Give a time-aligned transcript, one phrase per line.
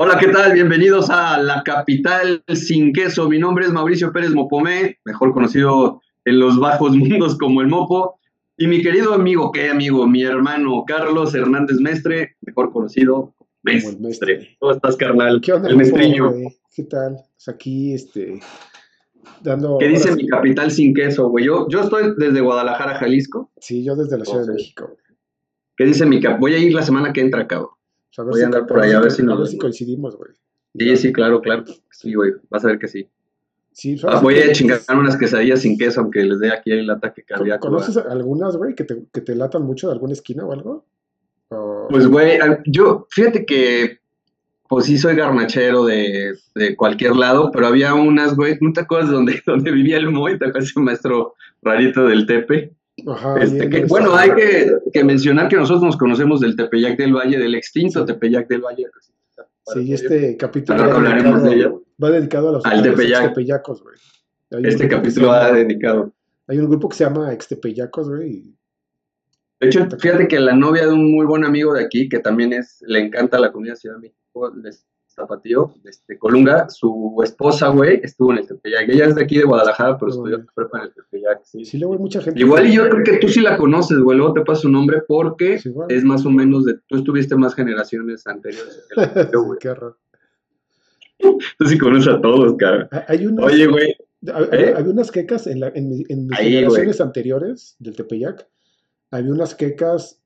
[0.00, 0.52] Hola, ¿qué tal?
[0.52, 3.28] Bienvenidos a la capital sin queso.
[3.28, 8.20] Mi nombre es Mauricio Pérez Mopomé, mejor conocido en los bajos mundos como el Mopo.
[8.56, 10.06] Y mi querido amigo, ¿qué amigo?
[10.06, 13.96] Mi hermano Carlos Hernández Mestre, mejor conocido como Mestre.
[13.98, 14.56] Mestre.
[14.60, 15.40] ¿Cómo estás, carnal?
[15.40, 16.32] ¿Qué onda, el mestriño.
[16.72, 17.16] ¿Qué tal?
[17.34, 18.38] Pues aquí, este,
[19.42, 19.78] dando...
[19.80, 21.46] ¿Qué dice mi capital sin queso, güey?
[21.46, 23.50] Yo, yo estoy desde Guadalajara, Jalisco.
[23.58, 24.96] Sí, yo desde la Ciudad de México.
[25.76, 26.38] ¿Qué dice mi cap?
[26.38, 27.70] Voy a ir la semana que entra, cabrón.
[28.10, 29.46] O sea, a ver Voy a andar por ahí, a ver si nos a ver
[29.48, 29.62] si vemos.
[29.62, 30.30] coincidimos, güey.
[30.78, 31.64] Sí, sí, claro, claro.
[31.90, 32.32] Sí, güey.
[32.50, 33.08] Vas a ver que sí.
[33.72, 36.90] Sí, Ah, ¿sabes voy a chingar unas quesadillas sin queso, aunque les dé aquí el
[36.90, 37.68] ataque ¿Con- cardíaco.
[37.68, 38.12] ¿Conoces ¿verdad?
[38.12, 40.84] algunas, güey, que te, que te latan mucho de alguna esquina o algo?
[41.50, 43.98] O- Pues, güey, yo, fíjate que,
[44.68, 49.10] pues sí soy garnachero de, de cualquier lado, pero había unas, güey, ¿no te acuerdas
[49.10, 50.38] donde, donde vivía el Moy?
[50.38, 52.72] ¿Te acuerdas ese maestro rarito del Tepe?
[53.06, 57.14] Ajá, Este, que- bueno, hay que, que mencionar que nosotros nos conocemos del Tepeyac del
[57.14, 58.04] Valle, del extinto.
[58.04, 58.86] Tepeyac del Valle.
[59.72, 61.82] Sí, este capítulo va hablaremos dedicado, de ello.
[62.02, 63.22] va dedicado a los Al a los Tepeyac.
[63.24, 64.64] extepeyacos, güey.
[64.64, 66.12] Este capítulo va dedicado.
[66.46, 68.54] Hay un grupo que se llama Extepeyacos, güey.
[69.60, 72.52] De hecho, fíjate que la novia de un muy buen amigo de aquí, que también
[72.54, 74.70] es, le encanta la comida Ciudad de México, de
[75.18, 78.88] Zapatío, de este, Colunga, su esposa, güey, estuvo en el Tepeyac.
[78.88, 81.40] Ella es de aquí de Guadalajara, pero estudió prepa en el Tepeyac.
[81.44, 81.64] Sí.
[81.64, 82.40] Sí, luego hay mucha gente.
[82.40, 85.02] Igual y yo creo que tú sí la conoces, güey, luego te paso su nombre
[85.06, 89.06] porque Sí, es más o menos de, tú estuviste más generaciones anteriores que la
[89.44, 89.58] güey.
[89.58, 89.96] Qué raro.
[91.18, 92.88] Tú sí conoces a todos, cara.
[92.92, 94.74] Ah, Hay Oye, güey, ¿eh?
[94.76, 98.46] había unas quecas en, la- en, mi- en mis Ahí, generaciones anteriores del Tepeyac.
[99.10, 100.20] Había unas quecas,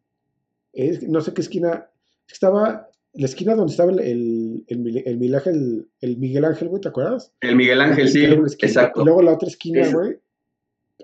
[1.08, 1.86] no sé qué esquina,
[2.28, 6.68] estaba la esquina donde estaba el, el, el, Mil- el Miguel Ángel, el Miguel Ángel,
[6.68, 7.32] güey, ¿te acuerdas?
[7.41, 9.02] el Miguel Ángel, sí, exacto.
[9.02, 10.18] Y luego la otra esquina, güey,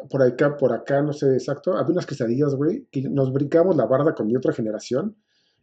[0.08, 3.84] por acá, por acá, no sé exacto, había unas quesadillas, güey, que nos brincamos la
[3.86, 5.16] barda con mi otra generación.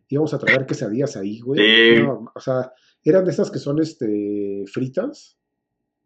[0.08, 1.60] Íbamos a traer quesadillas ahí, güey.
[1.98, 2.04] Sí.
[2.04, 2.72] No, o sea,
[3.04, 5.36] eran de esas que son este fritas.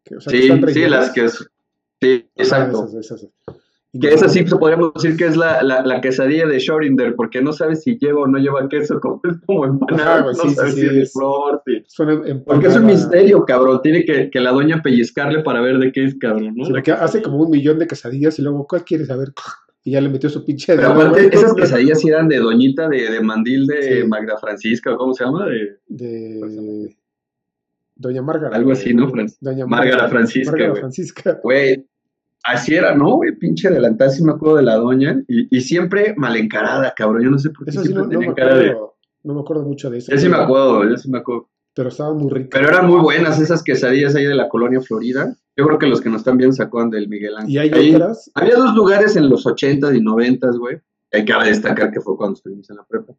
[0.05, 1.49] que, o sea, que Sí, están sí, las que es,
[2.01, 2.85] sí, exacto.
[2.85, 3.29] esas, esas.
[3.99, 7.41] Que esa sí pues, podríamos decir que es la, la, la quesadilla de Schorinder, porque
[7.41, 10.75] no sabes si lleva o no lleva queso, como, es como empanada, no sí, sabes
[10.75, 11.63] sí, si es flor,
[11.97, 12.43] empanada.
[12.45, 16.03] Porque es un misterio, cabrón, tiene que, que la doña pellizcarle para ver de qué
[16.03, 16.67] es, cabrón, ¿no?
[16.69, 19.29] Porque hace como un millón de quesadillas y luego, ¿cuál quieres saber?
[19.81, 23.09] Y ya le metió su pinche Pero aparte, esas quesadillas sí eran de doñita de,
[23.09, 24.07] de mandil de Sí.
[24.09, 25.45] Magda Francisca, ¿cómo se llama?
[25.47, 26.95] De, De
[27.95, 28.55] Doña Márgara.
[28.57, 29.27] Algo así, ¿no, Fran?
[29.39, 30.75] Doña Márgara Francisca, Márgara.
[30.75, 31.39] Francisca.
[31.41, 31.85] Güey,
[32.43, 33.35] así era, ¿no, güey?
[33.35, 37.29] Pinche delantal, sí me acuerdo de la doña, y, y siempre mal encarada, cabrón, yo
[37.31, 38.69] no sé por qué Eso sí, siempre no, cara de...
[38.71, 40.11] acuerdo, no me acuerdo mucho de eso.
[40.11, 41.49] Yo sí me acuerdo, yo sí me acuerdo.
[41.75, 42.49] Pero estaban muy ricas.
[42.51, 45.33] Pero eran muy buenas esas quesadillas ahí de la colonia Florida.
[45.55, 47.51] Yo creo que los que nos están viendo sacaban del Miguel Ángel.
[47.51, 48.31] Y hay Ahí- otras.
[48.33, 50.79] Había dos lugares en los 80s y 90s, güey.
[51.13, 53.13] Hay que destacar que fue cuando estuvimos en la prepa.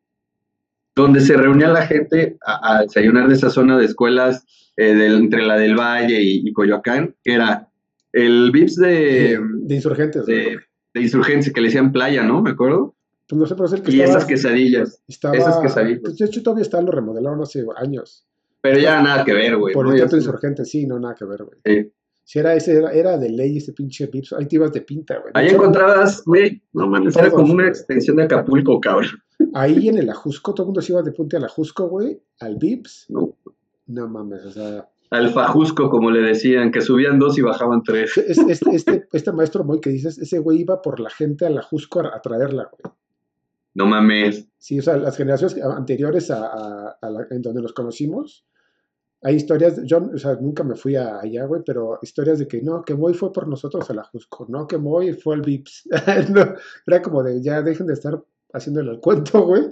[0.95, 4.45] Donde se reunía la gente a, a desayunar de esa zona de escuelas
[4.77, 7.69] eh, del- entre la del Valle y, y Coyoacán, que era
[8.13, 10.27] el VIPS de, de, de insurgentes.
[10.27, 10.59] de,
[10.95, 12.43] de Insurgencia, que le decían playa, ¿no?
[12.43, 12.95] Me acuerdo.
[13.29, 14.19] Pues no sé, pero es el que Y estaba.
[14.19, 15.03] esas quesadillas.
[15.07, 16.01] estaba- esas quesadillas.
[16.03, 18.27] pues, de hecho, todavía está, lo remodelaron hace años.
[18.61, 19.73] Pero ya nada que ver, güey.
[19.73, 19.93] Por ¿no?
[19.93, 21.59] el Ya teatro se- insurgente, sí, no, nada que ver, güey.
[21.65, 21.93] sí.
[22.23, 24.33] Si era ese, era, era de ley ese pinche Vips.
[24.35, 25.33] Ahí te ibas de pinta, güey.
[25.35, 29.11] Ahí encontrabas, güey, no mames, era como una extensión de Acapulco, cabrón.
[29.53, 32.21] Ahí en el Ajusco, todo el mundo se iba de punta al Ajusco, güey.
[32.39, 33.07] Al Vips.
[33.09, 33.35] ¿no?
[33.89, 34.89] No mames, o sea.
[35.11, 38.17] Al Fajusco, como le decían, que subían dos y bajaban tres.
[38.17, 41.59] es- este, este, este maestro Moy que dices, ese güey iba por la gente al
[41.59, 42.95] Ajusco a, a traerla, güey.
[43.75, 44.47] No mames.
[44.59, 48.45] Sí, o sea, las generaciones anteriores a, a- a la- en donde nos conocimos,
[49.23, 52.63] hay historias, yo o sea, nunca me fui a- allá, güey, pero historias de que
[52.63, 55.89] no, que Moy fue por nosotros a la Jusco, no, que Moy fue al Vips.
[56.35, 56.55] No,
[56.87, 58.23] era como de ya dejen de estar
[58.53, 59.63] haciéndole el cuento, güey,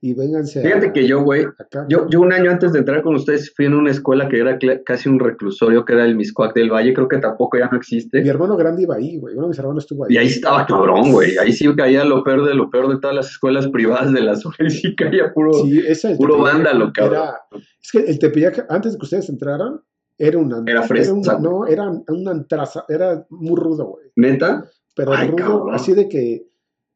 [0.00, 1.44] y vénganse a- Fíjate que yo, güey,
[1.88, 4.56] yo, yo un año antes de entrar con ustedes fui en una escuela que era
[4.84, 7.78] casi un reclusorio, que era el Miscuac del Valle, creo que tampoco ya no Mi
[7.78, 8.26] existe.
[8.28, 10.14] hermano grande iba ahí, güey, uno de mis hermanos estuvo ahí.
[10.14, 11.36] Y ahí estaba cabrón, güey.
[11.38, 14.36] Ahí sí caía lo peor de lo peor de todas las escuelas privadas de la
[14.36, 14.54] zona.
[14.60, 17.14] Y sí caía puro, Sí, ese el puro vándalo, cabrón.
[17.22, 17.34] era-
[17.82, 19.80] es que el Tepeyac, antes de que ustedes entraran,
[20.16, 20.62] era una...
[20.66, 24.06] Era fresa, un- no, era una antraza, era muy rudo, güey.
[24.16, 24.64] ¿Neta?
[24.94, 25.74] pero Ay, rudo, cabrón.
[25.74, 26.44] así de que,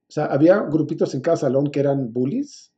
[0.09, 2.72] o sea, había grupitos en cada salón que eran bullies.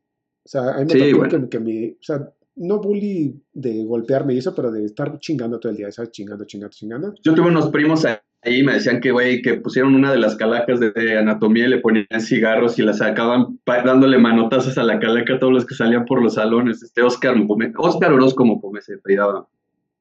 [0.45, 1.49] O sea, a mí me Sí, tocó bueno.
[1.49, 5.71] que, mi, o sea, no bully de golpearme y eso, pero de estar chingando todo
[5.73, 6.11] el día, ¿sabes?
[6.13, 7.15] Chingando, chingando, chingando.
[7.23, 8.17] Yo tuve unos primos ahí
[8.61, 11.71] y me decían que, güey, que pusieron una de las calacas de, de anatomía y
[11.71, 15.75] le ponían cigarros y la sacaban dándole manotazos a la calaca a todos los que
[15.75, 16.83] salían por los salones.
[16.83, 17.35] Este Oscar
[17.79, 19.49] Oscar Orozco Mopome se apellidaba,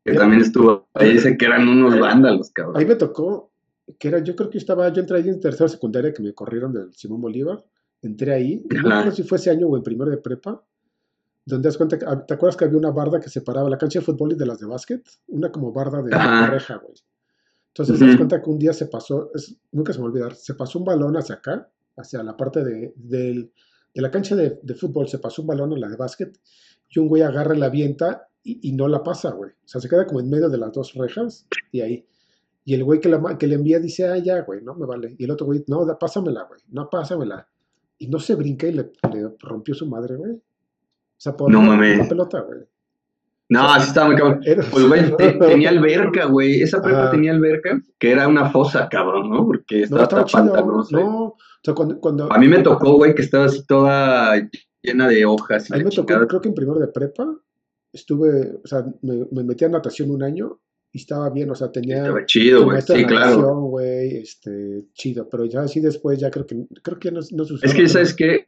[0.04, 1.14] que también estuvo ahí.
[1.14, 2.88] Dice que eran unos vándalos, Ahí cabrón.
[2.88, 3.50] me tocó,
[3.98, 6.74] que era, yo creo que estaba, yo entré ahí en tercera secundaria que me corrieron
[6.74, 7.64] del Simón Bolívar,
[8.08, 10.64] entré ahí, no recuerdo si fue ese año o en primero de prepa,
[11.46, 14.00] donde das cuenta, que- ah, ¿te acuerdas que había una barda que separaba la cancha
[14.00, 15.06] de fútbol y de las de básquet?
[15.28, 16.94] Una como barda de, de reja, güey.
[17.70, 20.12] Entonces, te das cuenta que un día se pasó, es- nunca se me va a
[20.12, 23.52] olvidar, se pasó un balón hacia acá, hacia la parte de, del-
[23.94, 26.40] de la cancha de, de fútbol, se pasó un balón a la de básquet,
[26.90, 29.52] y un güey agarra la vienta y, y no la pasa, güey.
[29.52, 32.06] O sea, se queda como en medio de las dos rejas y ahí.
[32.66, 35.16] Y el güey que, la, que le envía dice, ah, ya, güey, no me vale.
[35.18, 37.48] Y el otro güey, no, da, pásamela, güey, no, pásamela.
[37.98, 40.32] Y no se brinca y le, le rompió su madre, güey.
[40.34, 40.42] O
[41.18, 42.00] sea, por No mames.
[42.00, 42.60] una pelota, güey.
[43.50, 44.42] No, así estaba muy cabrón.
[44.44, 46.62] Era- Pues, güey, te- tenía alberca, güey.
[46.62, 49.46] Esa prepa tenía alberca, que era una fosa, cabrón, ¿no?
[49.46, 50.54] Porque No, estaba estaba hasta chido.
[50.54, 50.98] pantanosa.
[51.00, 54.34] No, o sea, cuando, cuando A mí me tocó, güey, que estaba así toda
[54.82, 55.70] llena de hojas.
[55.70, 57.28] Y a mí la me tocó, creo que en primero de prepa,
[57.92, 60.60] estuve, o sea, me, me metí a natación un año
[60.96, 62.80] y estaba bien, o sea, tenía Estaba chido, güey.
[62.82, 63.56] Sí, claro.
[63.62, 67.60] güey, este, chido, pero ya así después, ya creo que, creo que no, no usaba.
[67.64, 68.48] Es que, ¿sabes qué?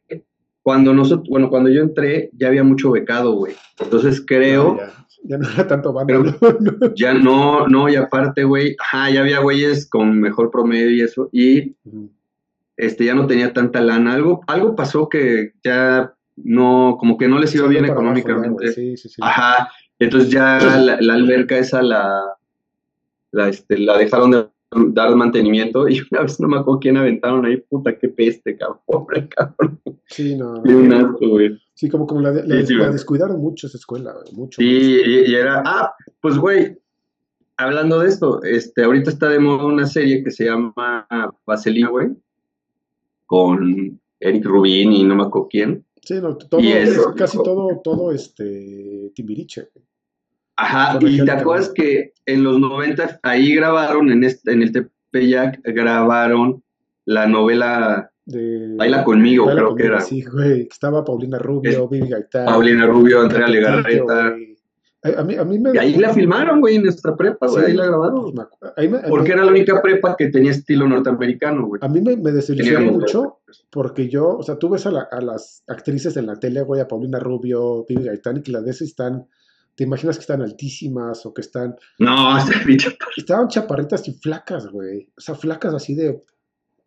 [0.61, 3.55] Cuando nosotros, bueno, cuando yo entré, ya había mucho becado, güey.
[3.79, 4.93] Entonces creo, Ya,
[5.23, 6.93] ya no era tanto banda, ¿no?
[6.95, 11.29] ya no, no, y aparte, güey, ajá, ya había güeyes con mejor promedio y eso,
[11.31, 11.75] y
[12.77, 14.13] este, ya no tenía tanta lana.
[14.13, 18.13] Algo, algo pasó que ya no, como que no les iba Sí, bien para abajo
[18.15, 18.71] ya, económicamente.
[18.73, 19.15] sí, sí, sí.
[19.21, 19.69] Ajá,
[19.99, 22.21] entonces ya la, la alberca esa la,
[23.31, 24.47] la, este, la dejaron de
[24.89, 28.79] dar mantenimiento y una vez no me acuerdo quién aventaron ahí, puta, qué peste, cabrón,
[28.85, 30.61] pobre cabrón, Sí, no.
[30.65, 31.59] y un asco, güey.
[31.73, 32.93] Sí, como, como la, de- la, Sí, sí, la güey.
[32.93, 34.61] descuidaron mucho esa escuela, güey, mucho.
[34.61, 36.77] Sí, y, y era, ah, pues güey,
[37.57, 41.07] hablando de esto, este, ahorita está de moda una serie que se llama
[41.45, 42.09] Vaselina, güey,
[43.25, 45.85] con Eric Rubin y no me acuerdo quién.
[46.05, 49.69] Sí, no, todo, eso, casi todo, todo este Timbiriche.
[50.55, 55.59] Ajá, y te acuerdas que en los 90 ahí grabaron, en, este, en el Tepeyac,
[55.63, 56.63] grabaron
[57.05, 60.01] la novela De, Baila conmigo, Baila creo que era.
[60.01, 62.45] Sí, güey, estaba Paulina Rubio, Vivi Gaitán.
[62.45, 64.29] Paulina Rubio, Andrea Legarreta.
[64.29, 64.54] güey.
[65.13, 65.71] A, mí, a mí me...
[65.73, 68.33] Y ahí la filmaron, güey, en nuestra prepa, güey, Sí, ahí la grabaron.
[68.87, 71.79] me- Porque era la única prepa que tenía estilo norteamericano, güey.
[71.83, 75.21] A mí me, me desilusionó mucho porque yo, o sea, tú ves a, la- a
[75.21, 78.85] las actrices en la tele, güey, a Paulina Rubio, Vivi Gaitán, y que las y
[78.85, 79.27] están,
[79.75, 82.37] te imaginas que están altísimas o que están, No,
[83.17, 86.23] estaban chaparritas y flacas, güey, o sea, flacas así de,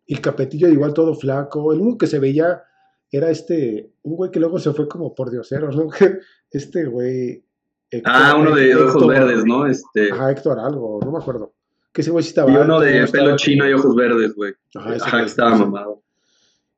[0.05, 2.63] y el capetillo igual todo flaco, el único que se veía
[3.11, 5.87] era este, un güey que luego se fue como por diosero, ¿no?
[6.51, 7.43] Este güey.
[7.91, 9.65] Héctor- Ah, uno de ojos Héctor- verdes, ¿no?
[9.65, 10.11] Este.
[10.11, 11.53] Ajá, Héctor algo, no me acuerdo.
[11.91, 14.53] Que ese güey sí estaba Y uno alto, de pelo chino y ojos verdes, güey.
[14.75, 15.59] Ajá, ese Ajá, güey, que estaba sí.
[15.63, 16.01] mamado.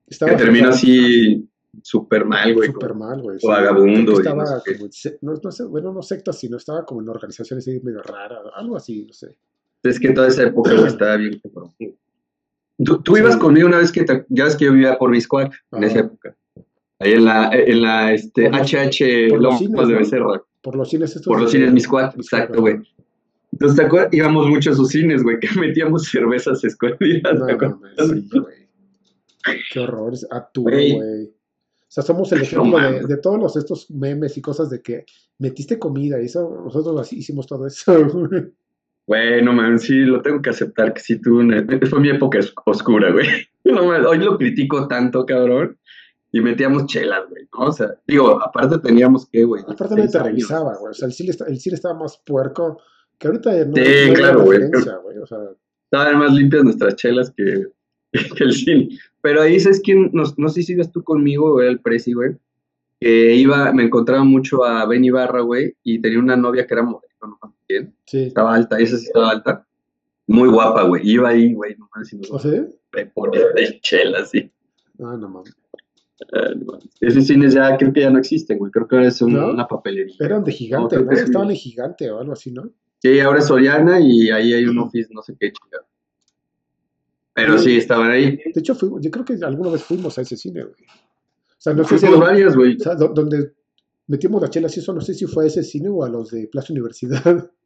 [0.08, 1.48] Estaba Que termina o así
[1.82, 2.72] súper mal, güey.
[2.72, 3.38] Súper mal, güey.
[3.44, 4.74] vagabundo que y no Estaba sé qué.
[4.74, 7.80] como en se- no, no sé, bueno, no sectas, sino estaba como en organizaciones ahí
[7.82, 9.36] medio raras, algo así, no sé.
[9.84, 11.42] Es que toda esa época güey, estaba bien.
[12.84, 13.22] Tú, tú Sí.
[13.22, 16.00] ibas conmigo una vez que te- ya ves que yo vivía por Miscuac en esa
[16.00, 16.36] época.
[17.00, 20.00] Ahí en la, en la este, Por HH Lomas de ¿no?
[20.00, 20.42] Becerra.
[20.62, 21.26] Por los cines estos.
[21.26, 22.78] Por los cines Miscuac, exacto, güey.
[23.52, 24.14] Entonces, ¿te acuerdas?
[24.14, 27.40] Íbamos mucho a sus cines, güey, que metíamos cervezas escondidas.
[27.40, 27.92] No, ¿te mames,
[28.30, 28.62] sí, güey.
[29.74, 30.14] Qué horror.
[30.30, 31.26] Aturo, Güey.
[31.26, 35.06] O sea, somos el No ejemplo de, todos los, estos memes y cosas de que
[35.40, 37.94] metiste comida y eso, nosotros así hicimos todo eso.
[39.08, 41.66] Bueno, man, sí, lo tengo que aceptar que sí tuve una...
[41.90, 43.28] Fue mi época os- oscura, güey.
[43.66, 45.78] No, man, hoy lo critico tanto, cabrón.
[46.34, 47.66] Y metíamos chelas, güey, ¿no?
[47.66, 49.64] O sea, digo, aparte teníamos que, güey.
[49.64, 50.92] Aparte 16 te revisaba, güey.
[50.92, 52.80] O sea, el cine, está- el cine estaba más puerco
[53.18, 54.62] que ahorita ya no, Sí, no claro, güey.
[55.22, 55.40] O sea,
[55.92, 57.68] Estaban más limpias nuestras chelas que,
[58.38, 58.90] que el cine.
[59.22, 60.10] Pero ahí, ¿sabes quién?
[60.14, 62.32] No, no sé si ibas tú conmigo, güey, el Prezi, güey.
[63.00, 66.84] Que iba, me encontraba mucho a Ben Ibarra, güey, y tenía una novia que era
[66.84, 67.56] modelo, ¿no?
[67.68, 67.94] Bien.
[68.06, 68.24] sí.
[68.24, 69.66] Estaba alta, esa sí estaba alta.
[70.28, 71.02] Muy guapa, güey.
[71.10, 72.64] Iba ahí, güey, no nos ¿O sea?
[73.14, 74.50] ponía de chelas, sí.
[75.00, 75.54] Ah, no mames.
[76.56, 76.90] No mames.
[77.00, 78.72] Esos cines ya creo que ya no existen, güey.
[78.72, 79.50] Creo que ahora es un- ¿No?
[79.52, 80.16] una papelería.
[80.20, 81.12] Eran de gigante, ¿no?
[81.16, 81.24] sí.
[81.24, 82.70] Estaban en gigante o algo así, ¿no?
[83.00, 85.86] Sí, ahora es Soriana y ahí hay un office, no sé qué chingado.
[87.34, 88.38] Pero sí, estaban ahí.
[88.38, 90.76] De hecho, fuimos, yo creo que alguna vez fuimos a ese cine, güey.
[90.84, 92.06] O sea, no sé si.
[92.06, 92.76] Fuimos varias, güey.
[92.76, 93.54] O sea, do- donde
[94.08, 96.30] metimos las chelas y eso, no sé si fue a ese cine o a los
[96.32, 97.50] de Plaza Universidad.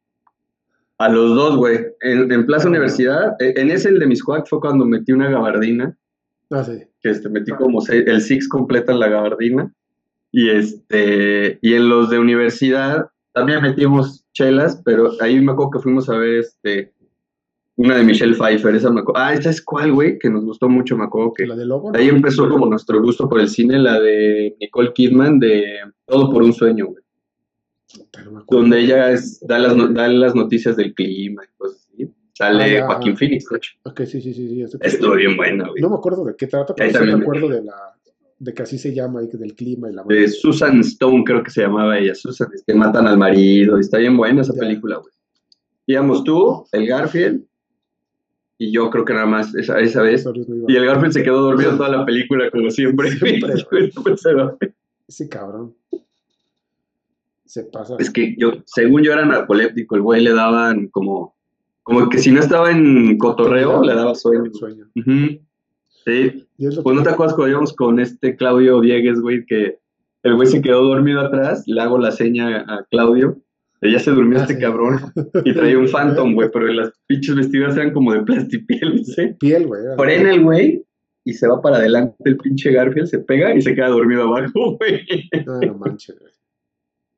[0.98, 1.78] A los dos, güey.
[2.00, 2.70] En, en Plaza Ah.
[2.70, 5.94] Universidad, eh, en ese el de Miscuac fue cuando metí una gabardina,
[6.50, 6.78] Ah, sí.
[7.02, 9.72] que este, metí como seis- el six completa en la gabardina.
[10.32, 15.78] Y este, y en los de universidad también metimos chelas, pero ahí me acuerdo que
[15.80, 16.92] fuimos a ver este
[17.78, 19.20] una de Michelle Pfeiffer, esa me acuerdo.
[19.20, 21.92] Ah, esta es cuál, güey, que nos gustó mucho, me acuerdo que La de Lobo.
[21.94, 26.42] ahí empezó como nuestro gusto por el cine, la de Nicole Kidman de Todo por
[26.42, 27.02] un sueño, güey.
[28.48, 31.85] Donde ella es, da, las, da las noticias del clima y cosas.
[32.36, 33.18] Sale Ah, Joaquín ajá.
[33.18, 33.72] Phoenix, hecho.
[33.84, 34.48] Ok, sí, sí, sí.
[34.66, 35.80] sí, Estuvo bien buena, güey.
[35.80, 37.74] No me acuerdo de qué trata, pero sí me acuerdo de la,
[38.38, 41.42] de que así se llama, y que del clima y la De Susan Stone, creo
[41.42, 42.14] que se llamaba ella.
[42.14, 43.78] Susan, es que matan al marido.
[43.78, 44.60] y Está bien buena esa Ya.
[44.60, 45.12] película, güey.
[45.86, 47.42] Íbamos tú, el Garfield,
[48.58, 50.26] y yo creo que nada más esa, esa vez.
[50.68, 53.12] Y el Garfield se quedó dormido toda la película, como siempre.
[53.12, 53.54] Siempre.
[55.08, 55.74] Ese cabrón.
[57.44, 57.94] Se pasa.
[57.98, 61.35] Es que yo, según yo era narcoléptico, el güey le daban como,
[61.86, 64.50] como que si no estaba en cotorreo, le daba sueño.
[66.04, 66.46] Sí,
[66.82, 69.78] pues no te acuerdas cuando íbamos con este Claudio Diegues, güey, que
[70.22, 73.38] el güey se quedó dormido atrás, le hago la seña a Claudio,
[73.82, 74.60] ya se durmió Ah, este sí.
[74.60, 74.98] cabrón,
[75.44, 79.34] y traía un Phantom, güey, pero las pinches vestiduras eran como de plastipiel, ¿sí?
[79.38, 79.82] Piel, güey.
[79.96, 80.84] Frena el güey
[81.24, 84.76] y se va para adelante el pinche Garfield, se pega y se queda dormido abajo,
[84.78, 85.06] güey.
[85.46, 86.32] No, no manches, güey.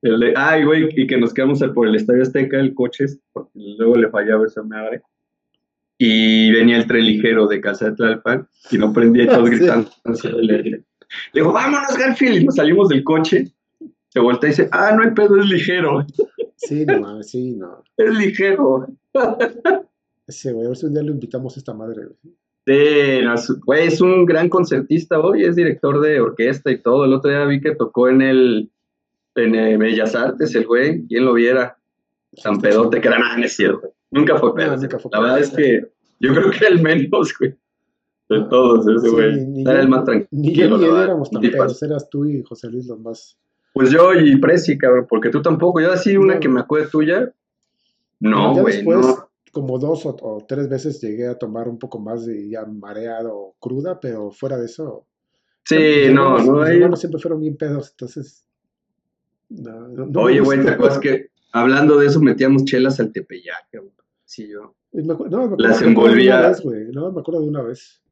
[0.03, 3.51] El de, ay, güey, y que nos quedamos por el Estadio Azteca, el coche, porque
[3.55, 5.03] luego le fallaba esa madre.
[5.99, 9.57] Y venía el tren ligero de Casa de Tlalpan y no prendía y todos Sí.
[9.57, 9.91] gritando.
[10.41, 10.85] Le, le
[11.35, 13.49] digo, vámonos, Garfield, y nos salimos del coche.
[14.11, 16.07] Se voltea y dice, ah, no hay pedo, es ligero,
[16.57, 17.83] Sí, no mames, sí, no.
[17.97, 18.87] es ligero.
[20.27, 22.35] Ese, güey, a ver si un día lo invitamos a esta madre, güey.
[22.67, 27.05] Sí, no, güey, es un gran concertista hoy, es director de orquesta y todo.
[27.05, 28.71] El otro día vi que tocó en el
[29.45, 31.77] en Bellas Artes, el güey, quien lo viera.
[32.35, 33.93] San Pedote, que era nada, no es cierto.
[34.11, 34.77] Nunca fue pedo.
[34.77, 35.23] No, nunca fue la pedo.
[35.23, 35.83] verdad es que
[36.21, 37.55] yo creo que era el menos, güey.
[38.29, 39.47] De todos, ese güey.
[39.47, 40.05] ni era yo- el más Ni
[40.53, 40.69] tranquilo.
[40.69, 43.39] yo ni él éramos tan pedos, eras tú y José Luis los más.
[43.73, 45.81] Pues yo y Prezi, cabrón, porque tú tampoco.
[45.81, 46.41] Yo así una No.
[46.41, 47.33] que me acuerdo tuya.
[48.21, 49.31] No, ya güey, después, no.
[49.53, 53.35] como dos o, o tres veces llegué a tomar un poco más de ya mareado
[53.35, 55.07] o cruda, pero fuera de eso.
[55.65, 56.97] Sí, mis no, no.
[56.97, 58.45] siempre fueron bien pedos, entonces.
[59.49, 63.93] No, no- Oye, güey, ¿te acuerdas que hablando de eso metíamos chelas al Tepeyac, cabrón?
[64.25, 64.75] Sí, yo.
[64.93, 66.87] Me no, me acuerdo, Las envolvía- güey.
[66.93, 68.03] No, me acuerdo de una vez.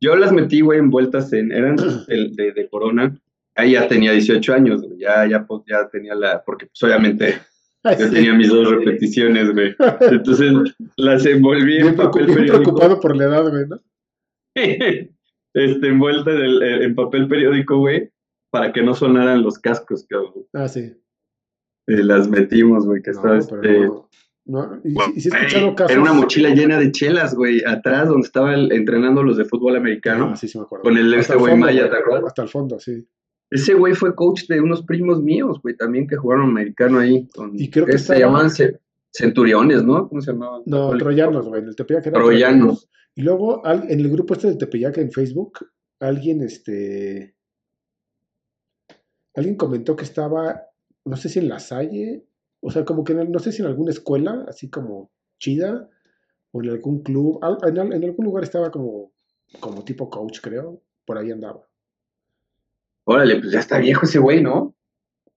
[0.00, 1.76] Yo las metí, güey, envueltas en, eran
[2.08, 3.16] de, de, de Corona.
[3.54, 7.34] Ahí ya tenía 18 años, güey, ya, ya, pues, ya tenía la, porque pues obviamente
[7.84, 8.14] Ay, yo sí.
[8.14, 9.74] tenía mis dos repeticiones, güey.
[10.10, 10.52] Entonces
[10.96, 12.62] las envolví Bien, en papel bien periódico.
[12.62, 13.80] preocupado por la edad, güey, ¿no?
[15.54, 18.10] Este, envuelta en, el- en papel periódico, güey,
[18.52, 20.46] para que no sonaran los cascos, cabrón.
[20.52, 20.92] Ah, sí.
[21.86, 23.80] Y las metimos, güey, que No, estaba este...
[23.80, 24.08] no.
[24.44, 25.90] no, y, Güey, y sí he escuchado casos.
[25.92, 30.30] Era una mochila llena de chelas, güey, atrás donde estaban entrenando los de fútbol americano.
[30.32, 30.84] Ah, sí, sí me acuerdo.
[30.84, 32.24] Con el este güey Maya, ¿te acuerdas?
[32.28, 33.08] Hasta el fondo, sí.
[33.50, 37.26] Ese güey fue coach de unos primos míos, güey, también que jugaron americano ahí.
[37.34, 38.78] Con, Y creo que ¿qué se estaba- llamaban Ce-
[39.12, 40.08] centuriones, ¿no?
[40.08, 40.62] ¿Cómo se llamaban?
[40.66, 41.62] No, troyanos, güey.
[41.62, 42.88] En el Tepeyac eran Troyanos.
[43.14, 45.58] Y luego, al- en el grupo este del Tepeyac en Facebook,
[46.00, 47.34] alguien, este.
[49.34, 50.62] Alguien comentó que estaba,
[51.04, 52.24] no sé si en la Salle,
[52.60, 55.88] o sea, como que en, no sé si en alguna escuela, así como chida,
[56.52, 59.12] o en algún club, en, al- en algún lugar estaba como,
[59.60, 61.66] como tipo coach, creo, por ahí andaba.
[63.04, 64.74] Órale, pues ya está viejo ese güey, ¿no?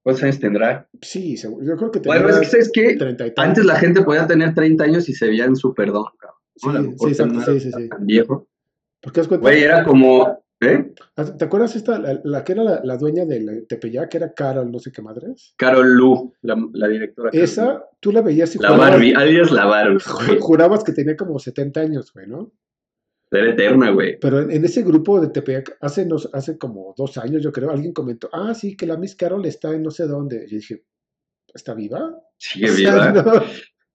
[0.03, 0.87] ¿Cuántos años tendrá?
[1.01, 3.43] Sí, seguro- yo creo que tenía Bueno, es que, ¿sabes tantos.
[3.43, 6.39] Antes la gente podía tener 30 años y se veían súper don, cabrón.
[6.57, 7.89] Sí, sí, exacto, sí, sí, sí.
[7.89, 8.47] tan viejo.
[9.01, 10.93] Porque cuenta, Güey, era como, ¿eh?
[11.37, 14.71] ¿te acuerdas esta, la, la que era la, la dueña del Tepeyac, que era Carol,
[14.71, 15.53] no sé qué madres?
[15.57, 17.31] Carol Lu, la, la directora.
[17.31, 17.43] Carol.
[17.43, 19.97] Esa, tú la veías y La jurabas- Barbie, alias la Barbie.
[20.27, 20.39] güey.
[20.39, 22.51] jurabas que tenía como 70 años, güey, ¿no?
[23.31, 24.17] Era eterna, güey.
[24.19, 27.69] Pero en, en ese grupo de Tepeyac, hace, nos, hace como dos años, yo creo,
[27.71, 30.45] alguien comentó, ah, sí, que la Miss Carol está en no sé dónde.
[30.47, 30.83] Yo dije,
[31.53, 32.15] ¿está viva?
[32.37, 33.23] Sigue O sea, viva.
[33.23, 33.43] no.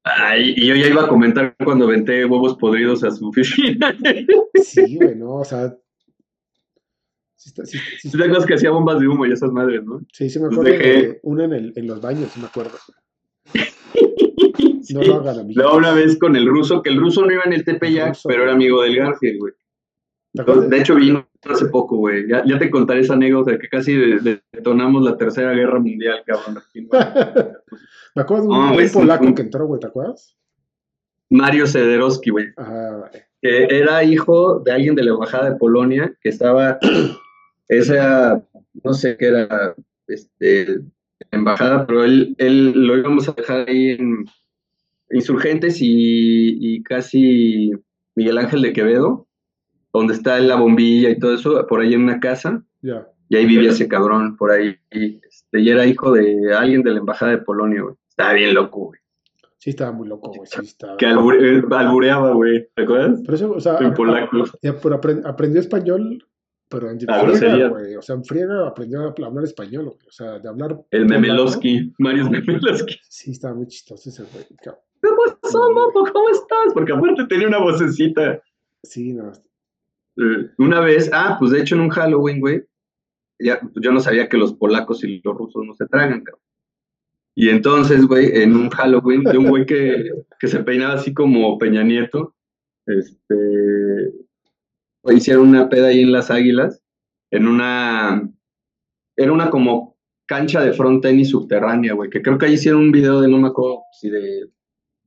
[0.02, 3.94] Ay, y yo ya iba a comentar cuando venté huevos podridos a su oficina.
[4.54, 5.76] Sí, güey, no, o sea.
[7.40, 10.02] Sí, sí, sí, ¿Tú te acuerdas que hacía bombas de humo y esas madres, no?
[10.12, 12.46] sí, sí me Pues acuerdo dejé- de una en, el, en los baños, sí me
[12.46, 12.76] acuerdo.
[14.92, 15.56] No lo hagan, amigos.
[15.62, 18.42] Luego una vez con el ruso, que el ruso no iba en el Tepeyac, pero
[18.42, 19.52] era amigo del Garfield, güey.
[20.68, 22.26] De hecho, vino hace poco, güey.
[22.28, 25.78] Ya, ya te contaré esa anécdota de que casi de- de- detonamos la Tercera Guerra
[25.78, 26.58] Mundial, cabrón.
[28.16, 30.36] me acuerdo de un, No, sí, polaco que entró, güey, ¿te acuerdas?
[31.30, 32.46] Mario Sederowski, güey.
[32.56, 33.26] Ah, vale.
[33.40, 36.78] que era hijo de alguien de la embajada de Polonia, que estaba,
[37.78, 38.42] esa,
[38.84, 39.74] no sé qué era,
[40.06, 40.80] este,
[41.30, 44.24] embajada, pero él, él lo íbamos a dejar ahí en
[45.12, 47.72] Insurgentes y, y casi
[48.14, 49.26] Miguel Ángel de Quevedo,
[49.92, 53.08] donde está la bombilla y todo eso, por ahí en una casa, Ya.
[53.28, 56.92] y ahí vivía ese cabrón, por ahí, y, este, y era hijo de alguien de
[56.92, 57.94] la embajada de Polonia, güey.
[58.08, 59.00] Estaba bien loco, güey.
[59.58, 60.46] Sí, estaba muy loco, güey.
[60.46, 60.96] Sí, estaba.
[60.96, 63.20] Que albure- albureaba, güey, ¿te acuerdas?
[63.24, 64.44] Pero eso, o sea, En polaco.
[65.24, 66.24] Aprendió español,
[66.70, 67.96] pero en Ah, friega, güey.
[67.96, 69.98] O sea, en friega aprendió a hablar español, güey.
[70.06, 70.80] O sea, de hablar.
[70.90, 72.96] El Memelowski, Marius Memelowski.
[73.08, 74.44] Sí, estaba muy chistoso ese güey.
[75.02, 76.04] ¿Cómo estás, Mopo?
[76.12, 76.72] ¿Cómo estás?
[76.72, 78.40] Porque aparte tenía una vocecita.
[78.82, 79.32] Sí, no.
[80.16, 82.64] Eh, Una vez, ah, pues de hecho en un Halloween, güey,
[83.38, 86.42] ya, yo no sabía que los polacos y los rusos no se tragan, cabrón.
[87.34, 91.58] Y entonces, güey, en un Halloween, de un güey que, que se peinaba así como
[91.58, 92.34] Peña Nieto,
[92.86, 93.79] este,
[95.08, 96.82] hicieron una peda ahí en Las Águilas,
[97.30, 98.28] en una,
[99.16, 102.92] era una como cancha de front tenis subterránea, güey, que creo que ahí hicieron un
[102.92, 104.48] video de, no me acuerdo si de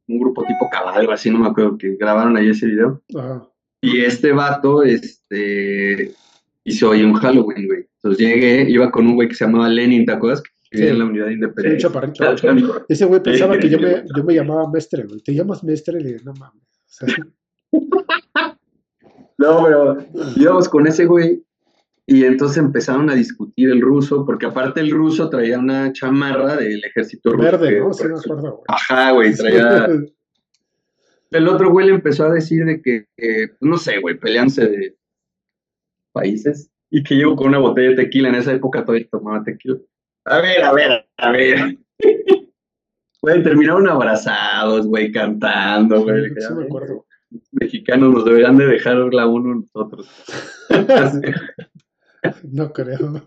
[0.07, 3.01] un grupo tipo caballo, así, no me acuerdo, que grabaron ahí ese video.
[3.81, 6.13] Y este vato, este,
[6.63, 7.85] hizo ahí un Halloween, güey.
[7.95, 10.43] Entonces llegué, iba con un güey que se llamaba Lenin, ¿te acuerdas?
[10.69, 10.87] Que sí.
[10.87, 11.77] en la unidad independiente.
[12.89, 15.21] Ese güey pensaba que yo me, yo me llamaba Mestre, güey.
[15.21, 16.01] ¿Te llamas Mestre?
[16.01, 16.63] Le dije, no mames.
[19.37, 19.97] no, pero
[20.35, 21.43] íbamos con ese güey
[22.05, 26.83] y entonces empezaron a discutir el ruso, porque aparte el ruso traía una chamarra del
[26.83, 27.43] ejército ruso.
[27.43, 27.93] Verde, ¿no?
[27.93, 28.63] Sí, me acuerdo, güey.
[28.67, 29.87] Ajá, güey, traía...
[31.31, 33.05] el otro güey le empezó a decir de que,
[33.61, 34.97] no sé, güey, peleándose de
[36.11, 38.29] países y que llegó con una botella de tequila.
[38.29, 39.77] En esa época todavía tomaba tequila.
[40.25, 41.77] A ver, a ver, a ver.
[43.21, 46.25] Güey, terminaron abrazados, güey, cantando, güey.
[46.25, 47.05] Sí, me acuerdo.
[47.51, 50.09] Mexicanos nos deberían de dejar la uno nosotros.
[52.43, 53.21] No creo.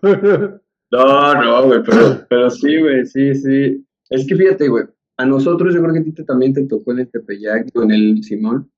[0.89, 3.85] No, no, güey, pero, pero sí, güey, sí, sí.
[4.09, 4.85] Es que fíjate, güey,
[5.17, 7.91] a nosotros yo creo que a ti también te tocó en el Tepeyac o en
[7.91, 8.71] el Simón.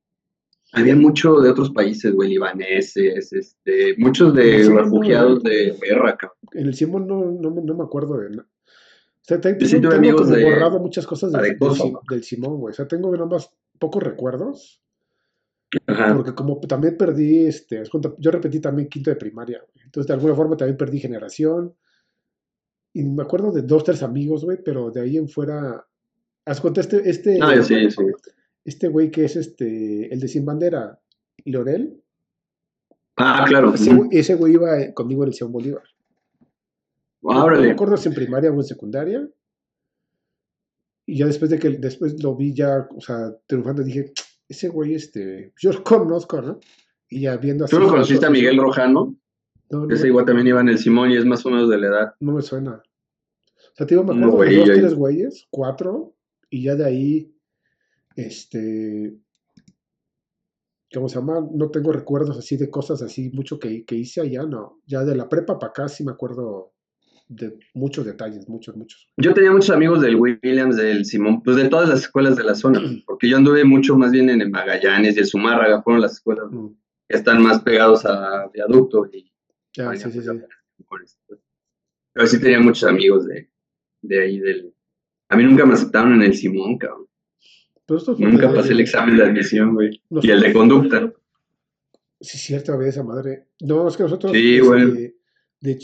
[0.73, 6.37] Había mucho de otros países, güey, libaneses, este, muchos de refugiados de guerra, cabrón.
[6.53, 8.49] En el Simón no, no, no me acuerdo de nada.
[8.49, 12.57] O sea, tengo, sí, tengo amigos como de, borrado muchas cosas del, del, del, Simón,
[12.57, 12.71] güey.
[12.71, 14.81] O sea, tengo nada más pocos recuerdos.
[16.15, 17.83] Porque como también perdí, este,
[18.17, 21.75] yo repetí también quinto de primaria, entonces de alguna forma también perdí generación.
[22.91, 25.85] Y me acuerdo de dos, tres amigos, güey, pero de ahí en fuera,
[26.45, 28.03] haz cuenta, este, este, ah, sí, sí.
[28.65, 30.99] este güey que es este, el de Sin Bandera,
[31.45, 32.01] Leonel.
[33.15, 33.73] Ah, claro.
[34.11, 35.83] Ese, güey iba conmigo en el Simón Bolívar.
[37.25, 39.29] Ah, no me acuerdo si en primaria o en secundaria.
[41.05, 44.13] Y ya después de que después lo vi ya, o sea, triunfando, dije,
[44.49, 46.59] ese güey, este, yo lo conozco, ¿no?
[47.07, 47.75] Y ya viendo así.
[47.75, 49.15] ¿Tú lo conociste a Miguel Rojano?
[49.69, 51.77] No, no, ese igual también iba en el Simón y es más o menos de
[51.77, 52.15] la edad.
[52.19, 52.71] No me suena.
[52.71, 56.15] O sea, te digo, me acuerdo de dos, tres güeyes, cuatro,
[56.49, 57.35] y ya de ahí,
[58.15, 59.15] este,
[60.91, 61.47] ¿cómo se llama?
[61.51, 64.81] No tengo recuerdos así de cosas así mucho que, que hice allá, no.
[64.87, 66.73] Ya de la prepa para acá sí me acuerdo
[67.29, 69.07] de muchos detalles, muchos, muchos.
[69.15, 72.55] Yo tenía muchos amigos del Williams, del Simón, pues de todas las escuelas de la
[72.55, 76.13] zona, porque yo anduve mucho más bien en el Magallanes y el Zumárraga, fueron las
[76.13, 76.67] escuelas mm.
[77.07, 79.31] que están más pegados a viaducto y...
[79.71, 80.29] Sí, sí, sí.
[82.11, 83.49] Pero sí tenía muchos amigos de,
[84.01, 84.73] de ahí del...
[85.29, 87.07] A mí nunca me aceptaron en el Simón, cabrón.
[88.17, 90.01] Nunca pasé el examen de admisión, güey.
[90.09, 91.11] y el de conducta.
[92.19, 93.47] Sí, cierto, había esa madre.
[93.61, 94.31] No, es que nosotros...
[94.31, 95.15] Sí, este, de,
[95.61, 95.79] de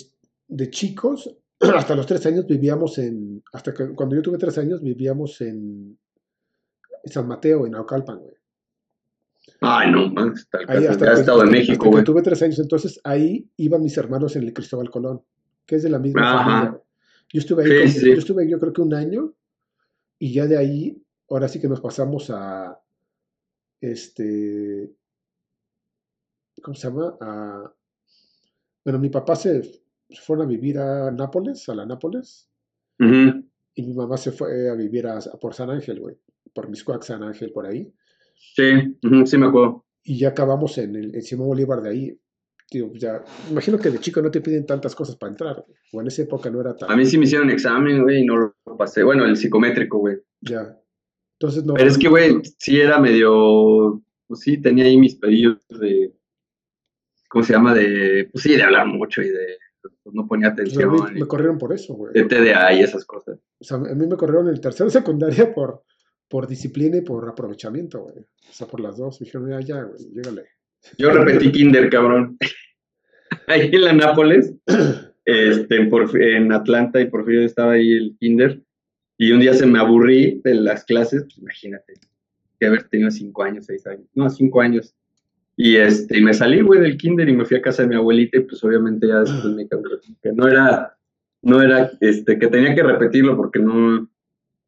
[0.69, 5.39] chicos, hasta los tres años vivíamos en, hasta que cuando yo tuve tres años vivíamos
[5.41, 5.97] en,
[7.05, 8.36] San Mateo, en Aucalpan, güey.
[9.62, 12.03] Ay, no, man, hasta ahí, hasta estado en México, güey.
[12.03, 15.21] Tuve tres años, entonces ahí iban mis hermanos en el Cristóbal Colón,
[15.65, 16.81] que es de la misma familia.
[17.31, 19.34] Yo estuve ahí, yo estuve yo creo que un año,
[20.17, 22.79] y ya de ahí, ahora sí que nos pasamos a,
[23.81, 24.91] este,
[26.62, 27.17] ¿cómo se llama?
[27.21, 27.73] A,
[28.84, 29.85] bueno, mi papá se
[30.22, 32.50] fueron a vivir a Nápoles, a la Nápoles.
[33.00, 36.15] Y mi mamá se fue a vivir a, por San Ángel, güey.
[36.54, 37.94] Por Miscuac, San Ángel, por ahí.
[38.36, 39.86] Sí, sí me acuerdo.
[40.04, 42.20] Y ya acabamos en el Simón Bolívar de ahí.
[42.68, 45.63] Tío, ya, imagino que de chico no te piden tantas cosas para entrar,
[45.94, 46.89] o en esa época no era tan...
[46.91, 49.04] A mí sí me hicieron examen, güey, y no lo pasé.
[49.04, 50.18] Bueno, el psicométrico, güey.
[50.41, 50.76] Ya.
[51.34, 51.76] Entonces no...
[51.76, 54.02] Pero es que, güey, sí era medio...
[54.26, 56.15] Pues sí, tenía ahí mis pedidos de...
[57.30, 57.76] ¿Cómo se llama?
[57.76, 58.30] De...
[58.32, 59.64] Pues sí, de hablar mucho y de pues,
[60.12, 60.91] no ponía atención.
[61.13, 62.13] me, corrieron por eso, güey.
[62.13, 63.39] De TDA y esas cosas.
[63.60, 65.84] O sea, a mí me corrieron en el tercero secundaria por,
[66.30, 68.17] por disciplina y por aprovechamiento, güey.
[68.17, 69.19] O sea, por las dos.
[69.21, 70.45] Me dijeron, ya, ya, güey, llégale.
[70.98, 72.38] Yo repetí kinder, cabrón.
[73.48, 74.54] ahí en la Nápoles,
[75.26, 75.89] este,
[76.36, 78.62] en, Atlanta, y por fin estaba ahí el kinder.
[79.17, 81.93] Y un día se me aburrí de las clases, pues imagínate,
[82.60, 84.08] que haber tenido cinco años, seis años.
[84.13, 84.93] No, cinco años.
[85.58, 87.96] Y este, y me salí, güey, del kinder y me fui a casa de mi
[87.96, 89.91] abuelita y pues obviamente ya después me cambió.
[90.22, 90.98] Que no era,
[91.41, 94.10] no era, este, que tenía que repetirlo porque no,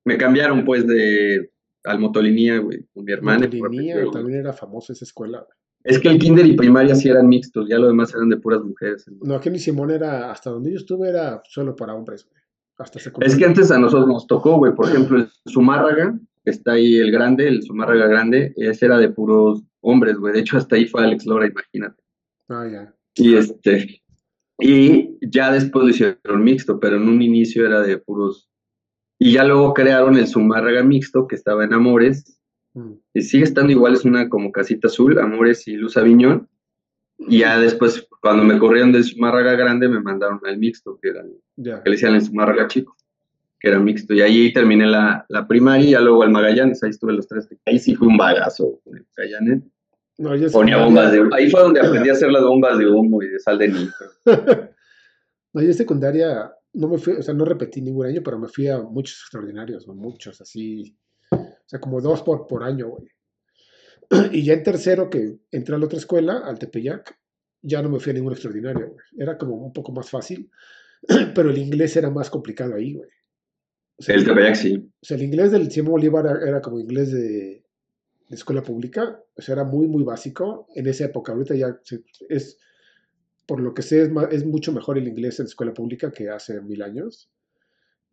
[0.06, 1.52] me cambiaron pues de
[1.84, 3.47] al Motolinía, güey, con mi hermana.
[3.47, 5.45] Motolinía también era famosa esa escuela.
[5.84, 8.62] Es que el kinder y primaria sí eran mixtos, ya lo demás eran de puras
[8.62, 9.06] mujeres.
[9.21, 12.41] No, aquí mi Simón era, hasta donde yo estuve era solo para hombres, güey.
[12.78, 16.97] Hasta es que antes a nosotros nos tocó, güey, por ejemplo, el Zumárraga, está ahí
[16.97, 20.34] el grande, el Zumárraga grande, ese era de puros hombres, güey.
[20.34, 22.02] De hecho, hasta ahí fue Alex Lora, imagínate.
[22.50, 22.93] Ah, ya.
[23.15, 24.02] Y este,
[24.60, 28.50] Y ya después lo hicieron mixto, pero en un inicio era de puros.
[29.19, 32.39] Y ya luego crearon el Zumárraga mixto, que estaba en Amores.
[32.73, 32.93] Mm.
[33.13, 36.47] Y sigue estando igual, es una como casita azul, Amores y Luz Aviñón.
[37.19, 41.23] Y ya después, cuando me corrieron del Zumárraga grande, me mandaron al mixto, que, era,
[41.56, 41.82] Ya.
[41.82, 42.95] que le decían el Zumárraga chico,
[43.60, 44.13] que era mixto.
[44.13, 47.47] Y ahí terminé la, la primaria y ya luego al Magallanes, ahí estuve los tres.
[47.65, 49.63] Ahí sí fue un bagazo con el Magallanes.
[50.17, 53.21] No, yo Ponía bombas de Ahí fue donde aprendí a hacer las bombas de humo
[53.21, 54.08] y de sal de nitro.
[55.53, 58.47] No, yo en secundaria no me fui, o sea, no repetí ningún año, pero me
[58.47, 60.95] fui a muchos extraordinarios, muchos, así,
[61.32, 63.08] o sea, como dos por, por año, güey.
[64.32, 67.17] Y ya en tercero, que entré a la otra escuela, al Tepeyac,
[67.62, 69.06] ya no me fui a ningún extraordinario, güey.
[69.17, 70.51] Era como un poco más fácil,
[71.34, 73.10] pero el inglés era más complicado ahí, güey.
[73.99, 74.75] O sea, El Tepeyac sí.
[74.77, 77.65] o sea, el inglés del Simón Bolívar era, era como inglés de,
[78.27, 81.31] de escuela pública, o sea, era muy, muy básico en esa época.
[81.31, 81.79] Ahorita ya
[82.29, 82.57] es,
[83.45, 86.29] por lo que sé, es, ma- es mucho mejor el inglés en escuela pública que
[86.29, 87.29] hace mil años.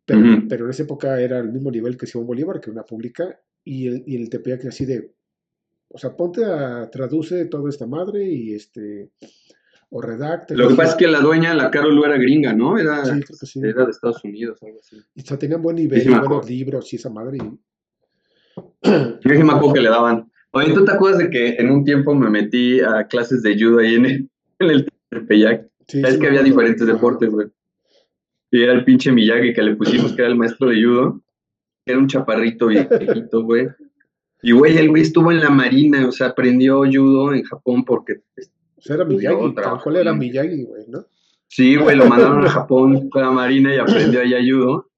[0.07, 3.41] Pero, pero en esa época era el mismo nivel que Simón Bolívar, que una pública,
[3.65, 5.15] y el, y el Tepeyac así de,
[5.89, 9.11] o sea, ponte a, traduce toda esta madre y este,
[9.89, 10.55] o redacta.
[10.55, 12.77] Lo que pasa es que la dueña, la Carol, era gringa, ¿no?
[12.79, 13.61] Era, Sí, creo que sí.
[13.61, 14.97] era de Estados Unidos, algo así.
[15.15, 17.39] Y, o sea, tenían buen nivel, Sí, buenos libros y esa madre.
[17.39, 17.59] y-
[18.83, 20.31] Yo sí me acuerdo que le daban.
[20.53, 23.79] Oye, ¿tú te acuerdas de que en un tiempo me metí a clases de judo
[23.81, 25.67] ahí en el, en el Tepeyac?
[25.89, 26.61] Sí, Sabes sí que había acuerdo.
[26.61, 27.49] diferentes deportes, güey.
[28.51, 31.21] Y era el pinche Miyagi que le pusimos, que era el maestro de judo.
[31.85, 33.67] Era un chaparrito viejito, güey.
[34.43, 38.23] Y, güey, el güey estuvo en la marina, o sea, aprendió judo en Japón porque...
[38.77, 41.05] O sea, era Pues Miyagi, tal trabajo cual era Miyagi, güey, ¿no?
[41.49, 44.89] Sí, güey, lo mandaron a Japón con la marina y aprendió allá judo.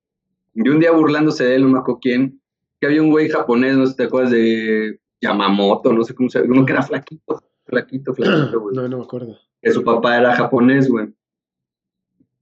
[0.55, 2.41] Y un día burlándose de él, no me acuerdo quién,
[2.87, 6.29] que había un güey japonés, no sé si te acuerdas de Yamamoto, no sé cómo
[6.29, 8.77] se llama, uno que era flaquito, flaquito, flaquito, güey.
[8.77, 9.37] No, no me acuerdo.
[9.63, 11.09] que su papá era japonés, güey.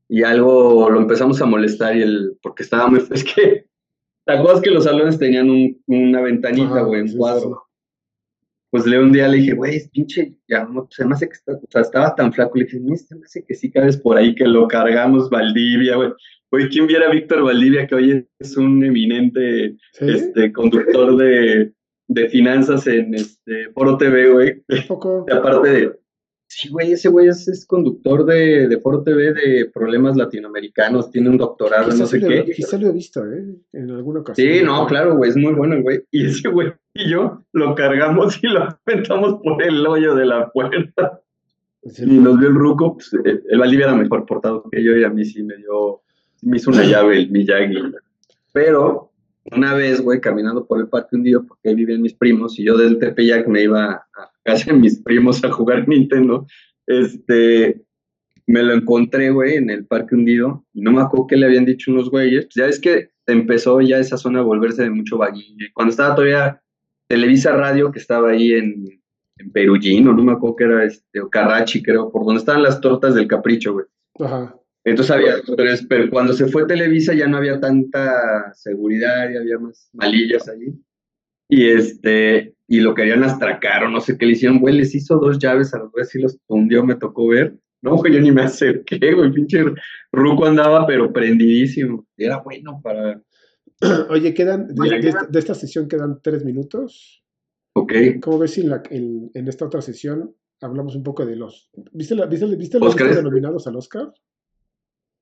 [0.09, 3.66] Y algo lo empezamos a molestar y el, porque estaba muy, es que,
[4.26, 7.40] ¿te acuerdas que los salones tenían un- una ventanita, güey, un sí, cuadro?
[7.48, 7.70] sí.
[8.70, 11.35] Pues le un día le dije, güey, es pinche, ya, no, se me hace que
[11.35, 13.96] está, o sea, estaba tan flaco, le dije, "Ni, se me hace que sí cabes
[13.96, 16.11] por ahí, que lo cargamos Valdivia, güey.
[16.54, 20.04] Güey, ¿quién viera a Víctor Valdivia, que hoy es un eminente ¿Sí?
[20.06, 21.72] este, conductor de,
[22.06, 24.62] de finanzas en este, Foro TV, güey?
[24.68, 25.26] ¿Un poco?
[25.28, 25.98] Y aparte de,
[26.46, 31.30] sí, güey, ese güey es, es conductor de, de Foro TV de problemas latinoamericanos, tiene
[31.30, 32.44] un doctorado, en no sé lo, qué.
[32.44, 33.56] quizás lo he visto, ¿eh?
[33.72, 34.48] En alguna ocasión.
[34.48, 36.04] Sí, no, claro, güey, es muy bueno güey.
[36.12, 40.52] Y ese güey y yo lo cargamos y lo aventamos por el hoyo de la
[40.52, 41.20] puerta.
[41.82, 45.10] Y nos vio el ruco, pues, el Valdivia era mejor portado que yo y a
[45.10, 46.03] mí sí me dio,
[46.44, 47.76] me hizo una llave el Miyagi.
[48.52, 49.11] Pero
[49.52, 52.64] una vez, güey, caminando por el parque un día, porque ahí vivían mis primos, y
[52.64, 56.46] yo del Tepeyac me iba a casa de mis primos a jugar Nintendo,
[56.87, 57.83] este,
[58.46, 61.64] me lo encontré, güey, en el parque hundido, y no me acuerdo qué le habían
[61.64, 65.66] dicho unos güeyes, ya es que empezó ya esa zona a volverse de mucho vaguillo,
[65.66, 66.62] y cuando estaba todavía
[67.07, 69.02] Televisa Radio, que estaba ahí en,
[69.38, 72.80] en Perugino, no me acuerdo qué era, este, o Carrachi, creo, por donde estaban las
[72.80, 73.87] tortas del Capricho, güey.
[74.20, 74.57] Ajá.
[74.85, 75.35] Entonces había,
[75.88, 80.75] pero, cuando se fue Televisa ya no había tanta seguridad y había más malillas allí.
[81.49, 85.16] Y este, y lo querían astracar o no sé qué le hicieron, güey, les hizo
[85.18, 87.57] dos llaves a los güeyes y los tundió, me tocó ver.
[87.81, 89.62] No, güey, yo ni me acerqué, güey, pinche
[90.12, 92.07] Ruco andaba, pero prendidísimo.
[92.16, 93.20] Era bueno para,
[94.11, 97.25] Oye, quedan, de, esta, de esta sesión quedan tres minutos.
[97.75, 97.92] ok.
[98.20, 101.70] ¿Cómo ves si en, la, en, en esta otra sesión hablamos un poco de los...
[101.92, 104.12] ¿Viste la, viste, viste los nominados al Oscar?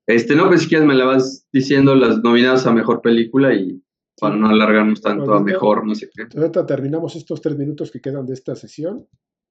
[0.07, 3.83] Este, no, pues si quieres me la vas diciendo las nominadas a mejor película y
[4.21, 6.27] para no alargarnos tanto a mejor, no sé qué.
[6.37, 9.07] Ahorita terminamos estos tres minutos que quedan de esta sesión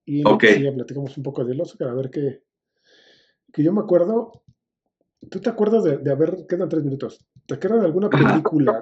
[0.06, 0.44] y Ok.
[0.46, 2.44] sí, ya platicamos un poco del Oscar, a ver qué...
[3.52, 4.44] Que yo me acuerdo...
[5.30, 6.46] ¿Tú te acuerdas de, de haber...
[6.48, 7.26] Quedan tres minutos.
[7.46, 8.82] ¿Te acuerdas de alguna película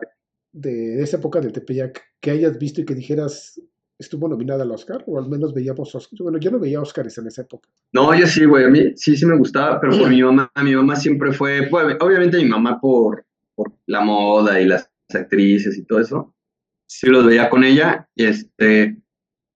[0.51, 3.61] de, de esa época del Tepeyac que hayas visto y que dijeras
[3.99, 5.03] estuvo nominada al Oscar?
[5.05, 6.19] O al menos veíamos Oscar.
[6.21, 7.69] Bueno, yo no veía Oscars en esa época.
[7.91, 10.73] No, yo sí, güey, a mí sí, sí me gustaba, pero por mi mamá, mi
[10.75, 15.83] mamá siempre fue, pues, obviamente mi mamá por, por la moda y las actrices y
[15.83, 16.33] todo eso,
[16.87, 18.97] sí los veía con ella, y este,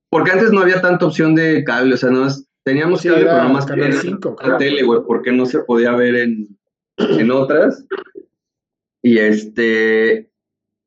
[0.10, 2.28] porque antes no había tanta opción de cable, o sea, no,
[2.64, 4.58] teníamos Sí, cable, pero Canal en 5, la claro.
[4.58, 6.58] tele, güey, porque no se podía ver en,
[6.98, 7.86] en otras,
[9.02, 10.32] y este,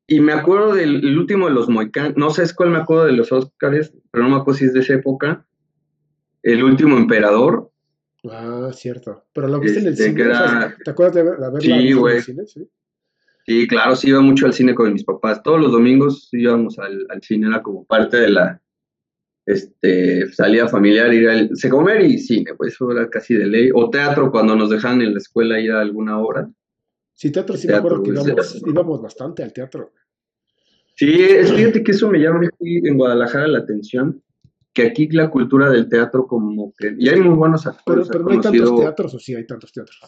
[0.07, 3.05] y me acuerdo del el último de los Moicanos, no sé es cuál me acuerdo
[3.05, 5.45] de los Oscars, pero no me acuerdo si es de esa época,
[6.43, 7.71] el último emperador,
[8.29, 9.23] Ah, cierto.
[9.31, 10.27] Pero lo viste en el Este, cine.
[10.31, 12.15] o sea, ¿Te acuerdas de, haber- de haberla Sí, visto en güey.
[12.17, 12.43] el cine?
[12.47, 12.69] Sí.
[13.45, 15.41] Sí, claro, sí iba mucho al cine con mis papás.
[15.43, 18.61] Todos los domingos íbamos al, al cine, era como parte de la,
[19.45, 23.69] este, salida familiar, ir al, se comer y cine, pues eso era casi de ley.
[23.73, 26.49] O teatro cuando nos dejaban en la escuela ir a alguna obra.
[27.17, 29.91] Sí, teatro sí me acuerdo que íbamos, íbamos bastante al teatro.
[30.93, 34.21] Sí, es, fíjate que eso me llama aquí en Guadalajara la atención,
[34.71, 38.29] que aquí la cultura del teatro como que, y hay muy buenos actores, pero no
[38.29, 39.99] hay tantos teatros, o sí hay tantos teatros.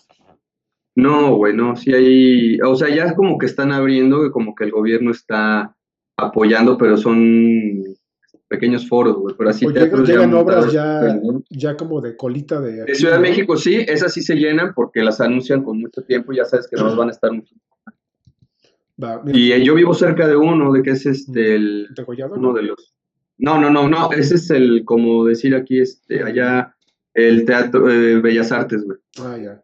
[0.93, 4.72] No, güey, no, sí hay, o sea, ya como que están abriendo, como que el
[4.72, 5.76] gobierno está
[6.15, 7.86] apoyando, pero son
[8.49, 11.43] pequeños foros, güey, pero así O llegan, ya obras ya, ¿no?
[11.49, 12.83] ya como de colita de.
[12.83, 13.29] De Ciudad de ¿no?
[13.29, 16.75] México sí, esas sí se llenan porque las anuncian con mucho tiempo, ya sabes que
[16.75, 17.55] no van a estar mucho.
[19.01, 22.35] Va, mira, Y eh, yo vivo cerca de uno, de que es este, el, ¿Degollado?
[22.35, 22.93] uno de los...
[23.38, 26.75] No, no, no, no, ese es el, como decir aquí, este, allá,
[27.13, 28.97] el Teatro eh, Bellas Artes, güey.
[29.21, 29.63] Ah, ya.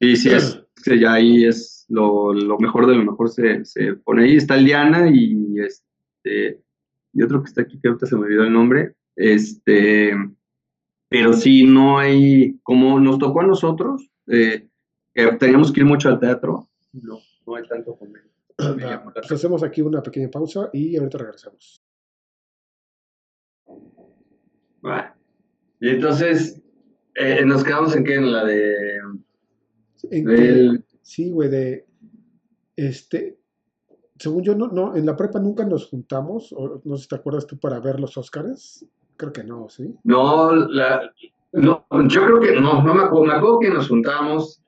[0.00, 3.94] Y sí, es, que ya ahí es lo, lo mejor de lo mejor se, se
[3.94, 4.36] pone ahí.
[4.36, 6.63] Está el Diana y este
[7.14, 8.94] y otro que está aquí que ahorita se me olvidó el nombre.
[9.16, 10.12] Este,
[11.08, 14.68] pero sí, no hay, como nos tocó a nosotros, eh,
[15.14, 18.30] que teníamos que ir mucho al teatro, no, no hay tanto convenio.
[18.58, 21.80] La pues hacemos aquí una pequeña pausa y ahorita regresamos.
[24.84, 25.16] Va.
[25.80, 26.62] Y entonces,
[27.14, 28.98] eh, nos quedamos en qué, en la de
[30.10, 31.86] En del- sí, güey, de.
[32.76, 33.38] Este.
[34.18, 37.16] Según yo, no, no, en la prepa nunca nos juntamos, o no sé si te
[37.16, 38.86] acuerdas tú, para ver los Óscares.
[39.16, 39.94] Creo que no, ¿sí?
[40.04, 41.12] No, la,
[41.52, 44.60] no, yo creo que no, no me acuerdo, me acuerdo que nos juntábamos.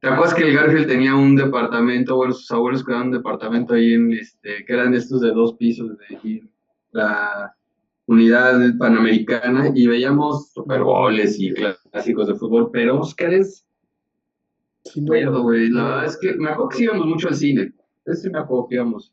[0.00, 3.94] ¿Te acuerdas que el Garfield tenía un departamento, bueno, sus abuelos cuidaban un departamento ahí
[3.94, 6.48] en este, que eran estos de dos pisos de
[6.92, 7.52] la
[8.06, 13.64] unidad panamericana y veíamos Super Bowls y clásicos de fútbol, pero Óscares,
[14.84, 15.88] Sí, no, güey, la no.
[15.88, 17.72] verdad es que me acuerdo que sí íbamos mucho al cine.
[18.68, 19.12] Que íbamos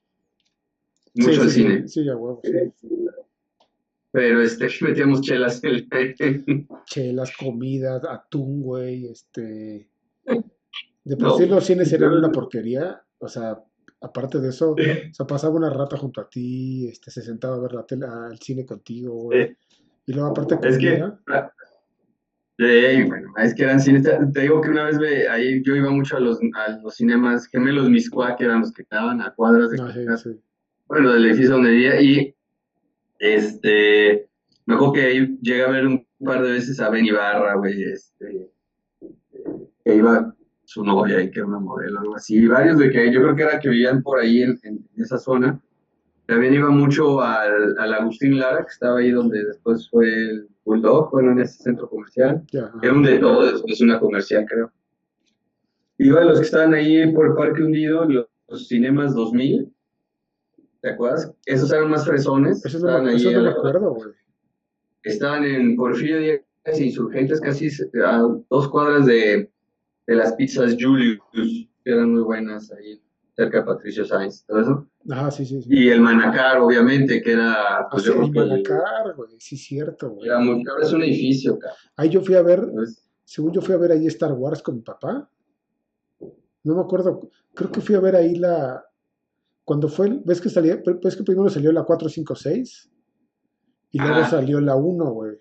[1.13, 1.88] Sí, mucho sí, al sí, cine.
[1.88, 2.41] Sí, a huevo.
[4.12, 5.88] Pero este, metíamos chelas el
[6.86, 9.89] Chelas, comidas, atún, güey, este...
[11.03, 13.63] De No, por sí los cines eran una porquería, o sea,
[14.01, 14.75] aparte de eso, o
[15.13, 18.39] sea, pasaba una rata junto a ti, este, se sentaba a ver la tele, al
[18.39, 19.55] cine contigo, güey.
[20.08, 21.03] Y luego aparte Es que,
[22.58, 24.04] Sí, bueno, es que eran cines.
[24.04, 27.48] Te, digo que una vez ve, ahí yo iba mucho a los, a los cinemas
[27.48, 30.39] gemelos Miscuá, que eran los que quedaban a cuadras de no, sí, casa, sí.
[30.88, 32.34] bueno, del edificio donde vivía, y
[33.20, 34.30] este,
[34.65, 37.84] me acuerdo que ahí llegué a ver un par de veces a Ben Ibarra, güey,
[37.84, 38.50] este,
[39.84, 43.12] que iba su novia y que era una modelo, algo así, y varios de que
[43.12, 45.60] yo creo que era que vivían por ahí en, en esa zona.
[46.26, 51.12] También iba mucho al, al Agustín Lara, que estaba ahí donde después fue el Bulldog,
[51.12, 52.43] bueno, en ese centro comercial.
[52.58, 52.73] Ajá.
[52.82, 54.71] Era un de todo, es, es una comercial, creo.
[55.97, 59.71] Iba a los que estaban ahí por el Parque Hundido, los, los Cinemas 2000,
[60.82, 61.32] ¿te acuerdas?
[61.45, 62.65] Esos eran más fresones.
[62.65, 64.10] Eso no, estaban me- ahí eso no me acuerdo, güey.
[65.04, 66.41] Estaban en Porfirio Díaz
[66.80, 67.69] Insurgentes, casi
[68.04, 69.49] a dos cuadras de,
[70.08, 72.99] de las pizzas Julius, que eran muy buenas ahí,
[73.36, 74.88] cerca de Patricio Sainz, todo eso.
[75.10, 75.67] Ajá, sí, sí, sí.
[75.69, 79.58] Y el Manacar, obviamente, que era, Ah, pues sí, yo creo el Manacar, güey, sí,
[79.58, 80.28] cierto, güey.
[80.30, 81.78] era muy, es un edificio, cabrón.
[81.98, 82.65] Ahí yo fui a ver,
[83.24, 85.30] según yo fui a ver ahí Star Wars con mi papá.
[86.63, 88.84] No me acuerdo, creo que fui a ver ahí la.
[89.63, 92.91] Cuando fue, ves que salía, ves que primero salió la 456
[93.91, 95.38] y luego salió la 1, güey.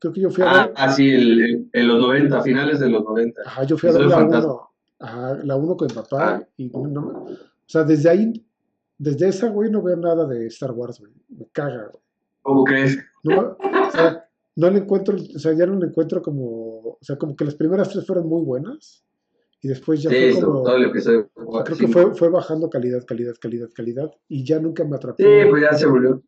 [0.00, 2.78] Creo que yo fui a Ah, ver, ah, sí, el- el- en los 90, finales
[2.80, 3.40] de los 90.
[3.46, 4.54] ajá, yo fui a ver la fantástico.
[4.54, 4.67] 1,
[4.98, 6.48] ajá, la 1 con mi papá Ah.
[6.56, 8.46] y no, o sea, desde ahí,
[8.96, 11.12] desde esa, güey, no veo nada de Star Wars, güey.
[11.28, 12.02] Me caga, güey.
[12.42, 12.98] ¿Cómo crees?
[13.22, 17.16] No, o sea, no le encuentro, o sea, ya no le encuentro como, o sea,
[17.16, 19.04] como que las primeras tres fueron muy buenas
[19.60, 21.30] y después ya Sí, fue como, todo el episodio
[21.64, 25.16] creo que fue, fue bajando calidad, calidad, calidad, calidad y ya nunca me atrapó.
[25.18, 26.22] Sí, pues ya se volvió.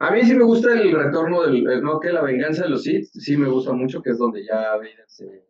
[0.00, 3.06] A mí sí me gusta el retorno del, no, que la venganza de los Sith,
[3.12, 5.44] sí me gusta mucho, que es donde ya Vader se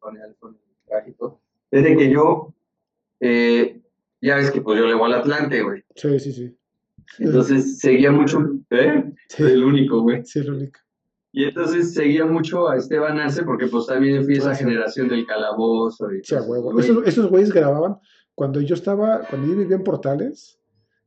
[0.00, 1.40] pone al con el traje y todo.
[1.72, 2.54] Desde que yo,
[3.18, 3.80] eh,
[4.20, 5.82] ya ves que pues yo le voy al Atlante, güey.
[5.96, 6.56] Sí, sí, sí.
[7.18, 8.38] Entonces seguía mucho,
[8.70, 9.12] ¿eh?
[9.28, 10.24] Sí, El único, güey.
[10.24, 10.78] sí, es lo único.
[11.32, 14.64] Y entonces seguía mucho a Esteban Arce porque pues también fui esa Ah, sí.
[14.64, 16.72] generación del calabozo y Sí, a todo huevo.
[16.72, 16.84] güey.
[16.84, 17.96] Esos, esos güeyes grababan,
[18.34, 20.58] cuando yo estaba, cuando yo vivía en Portales,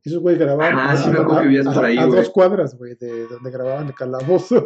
[0.04, 2.06] esos güeyes grababan Ajá, a, sí me a- acuerdo que vivías a- por ahí, a
[2.06, 2.20] güey.
[2.20, 4.66] dos cuadras, güey, de donde grababan el calabozo.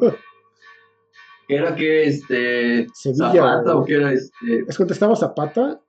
[1.47, 3.75] ¿Qué era que este Sevilla, Zapata güey.
[3.75, 4.63] o qué era este?
[4.67, 5.81] Es cuando estaba Zapata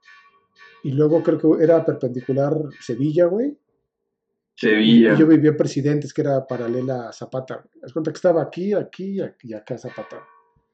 [0.83, 3.57] y luego creo que era perpendicular Sevilla, güey.
[4.55, 5.13] Sevilla.
[5.13, 7.55] y yo vivía en Presidentes, que era paralela a Zapata.
[7.55, 7.67] güey.
[7.83, 10.17] Es cuenta que estaba aquí, aquí y acá Zapata.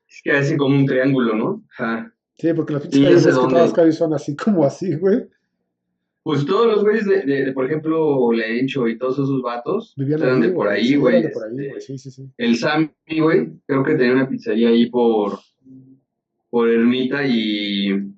[0.10, 1.64] Es que hace como un triángulo, ¿no?
[1.78, 2.14] Ajá.
[2.38, 4.96] Sí, porque las pinches ¿Y calles, es que todas las calles son así como así,
[4.96, 5.28] güey.
[6.24, 10.22] Pues todos los güeyes de, de, de, por ejemplo, Lencho y todos esos vatos Vivían
[10.22, 10.78] eran ahí, de por güey.
[10.78, 11.16] ahí, Sí, güey.
[11.16, 11.82] eran de por ahí, este, güey.
[11.82, 12.30] Sí, sí, sí.
[12.38, 12.92] El Sammy,
[13.22, 15.40] güey, creo que tenía una pizzería ahí por,
[16.50, 18.12] por Ermita y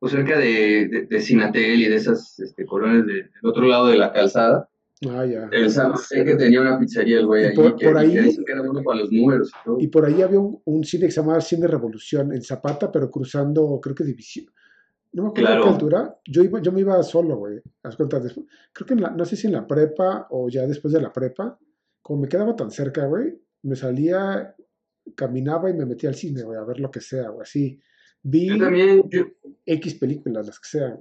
[0.00, 3.86] pues cerca de, de, de Sinatel y de esas este, colonias de- del otro lado
[3.86, 4.68] de la calzada.
[5.08, 5.48] Ah, ya.
[5.52, 8.12] El que tenía una pizzería el güey Y ahí, por- que, por ahí-
[8.44, 9.76] que era bueno para los números y todo.
[9.80, 13.10] Y por ahí había un, un cine que se llamaba Cine Revolución en Zapata, pero
[13.10, 14.46] cruzando, creo que División.
[15.12, 15.62] No me acuerdo Claro.
[15.64, 16.16] qué altura.
[16.26, 17.60] Yo, iba, yo me iba solo, güey.
[17.82, 20.66] Haz cuenta, después- creo que en la- no sé si en la prepa o ya
[20.66, 21.58] después de la prepa,
[22.02, 24.54] como me quedaba tan cerca, güey, me salía,
[25.14, 27.42] caminaba y me metía al cine, güey, a ver lo que sea, güey.
[27.42, 27.80] Así.
[28.22, 29.26] Vi Yo también, yo,
[29.66, 30.98] X películas, las que sean.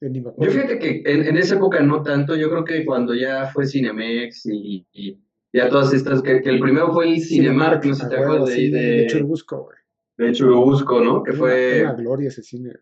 [0.00, 3.46] Eh, yo fíjate que en, en esa época no tanto, yo creo que cuando ya
[3.46, 5.18] fue Cinemex y, y
[5.54, 8.48] ya todas estas, que, que el primero fue el Cinemark, no sé si te acuerdas
[8.50, 9.78] de, sí, ahí de de, Churubusco, güey.
[10.28, 11.22] de Churubusco, ¿no?
[11.22, 11.80] Que fue...
[11.80, 12.80] Una, una gloria ese cine, güey.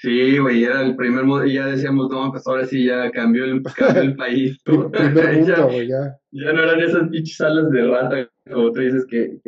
[0.00, 3.44] Sí, güey, era el primer mundo y ya decíamos, no, pues ahora sí ya cambió
[3.44, 4.58] el, cambió el país.
[4.64, 6.18] Prim- primer mundo, ya, güey, ya.
[6.30, 9.38] ya no eran esas pinches salas de rata, como tú dices, que,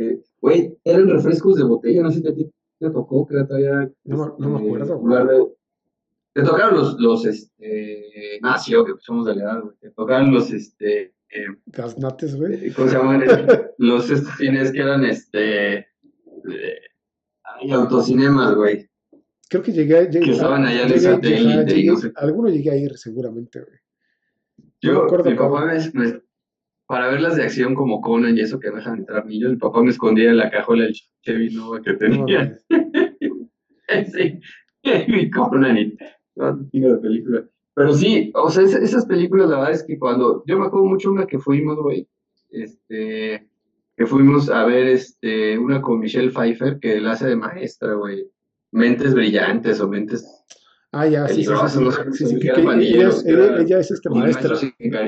[0.41, 2.35] güey, eran refrescos de botella, no sé si a
[2.81, 3.91] te tocó, que era todavía...
[4.05, 5.57] No me- no me este, acuerdo,
[6.33, 10.33] Te tocaron los, los, este, ah, sí, obvio, somos de la edad, güey, te tocaron
[10.33, 12.73] los, este, eh, Gaznates, güey.
[12.73, 13.23] ¿cómo se llaman?
[13.79, 15.87] los estos cines que eran, este, eh,
[17.45, 18.89] ay, autocinemas, güey.
[19.49, 22.13] Creo que llegué, llegué Que estaban allá en el satélite llegué- no sé.
[22.17, 23.79] alguno llegué a ir seguramente, güey.
[24.81, 26.23] Yo, No me acuerdo mi papá me, me-
[26.91, 29.91] para verlas de acción como Conan y eso que dejan entrar niños, mi papá me
[29.91, 32.59] escondía en la cajuela del Chevy Nova que tenía.
[34.13, 34.41] sí,
[35.09, 35.97] mi Conan y
[36.35, 37.45] no, de películas.
[37.75, 40.87] Pero sí, o sea, es- esas películas, la verdad es que cuando, yo me acuerdo
[40.87, 42.09] mucho una que fuimos, güey,
[42.51, 43.49] este,
[43.97, 48.27] que fuimos a ver, este, una con Michelle Pfeiffer, que la hace de maestra, güey,
[48.73, 50.27] Mentes Brillantes o Mentes
[50.93, 54.57] Ah, ya, sí, sí, que ella, es, que ella- eran ella es este un maestra.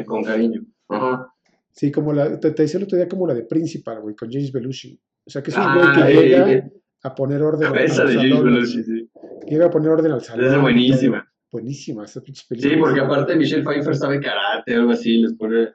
[0.07, 0.62] con cariño.
[0.88, 1.32] Ajá.
[1.73, 4.31] Sí, como la, te, te decía el otro día como la de Principal, güey, con
[4.31, 5.01] James Belushi.
[5.25, 7.79] O sea, que es un Ah, güey que eh, llega eh, a poner orden al,
[7.79, 8.45] al de James salón.
[8.45, 9.11] Belushi, sí.
[9.49, 10.45] Llega a poner orden al salón.
[10.47, 11.21] Esa es buenísima.
[11.23, 11.33] todo.
[11.53, 12.81] Buenísima, esa pinche Sí, película.
[12.81, 15.69] porque aparte Michelle Pfeiffer sabe karate, algo así, les pone,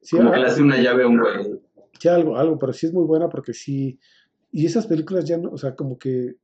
[0.00, 1.60] Sí, como ah, que le hace una llave a un güey.
[1.98, 3.98] sí, algo, algo, pero sí es muy buena porque sí.
[4.52, 6.36] Y esas películas ya no, o sea, como que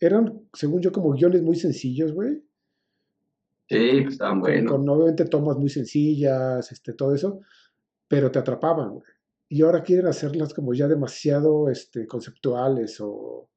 [0.00, 2.42] eran, según yo, como guiones muy sencillos, güey.
[3.68, 4.70] Sí, pues estaban buenos.
[4.70, 7.40] con obviamente tomas muy sencillas, este, todo eso,
[8.08, 9.04] pero te atrapaban, güey.
[9.48, 13.48] Y ahora quieren hacerlas como ya demasiado este, conceptuales o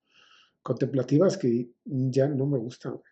[0.61, 3.03] contemplativas que ya no me gustan, güey.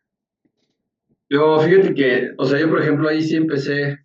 [1.30, 3.98] Yo, fíjate que, o sea, yo por ejemplo ahí sí empecé,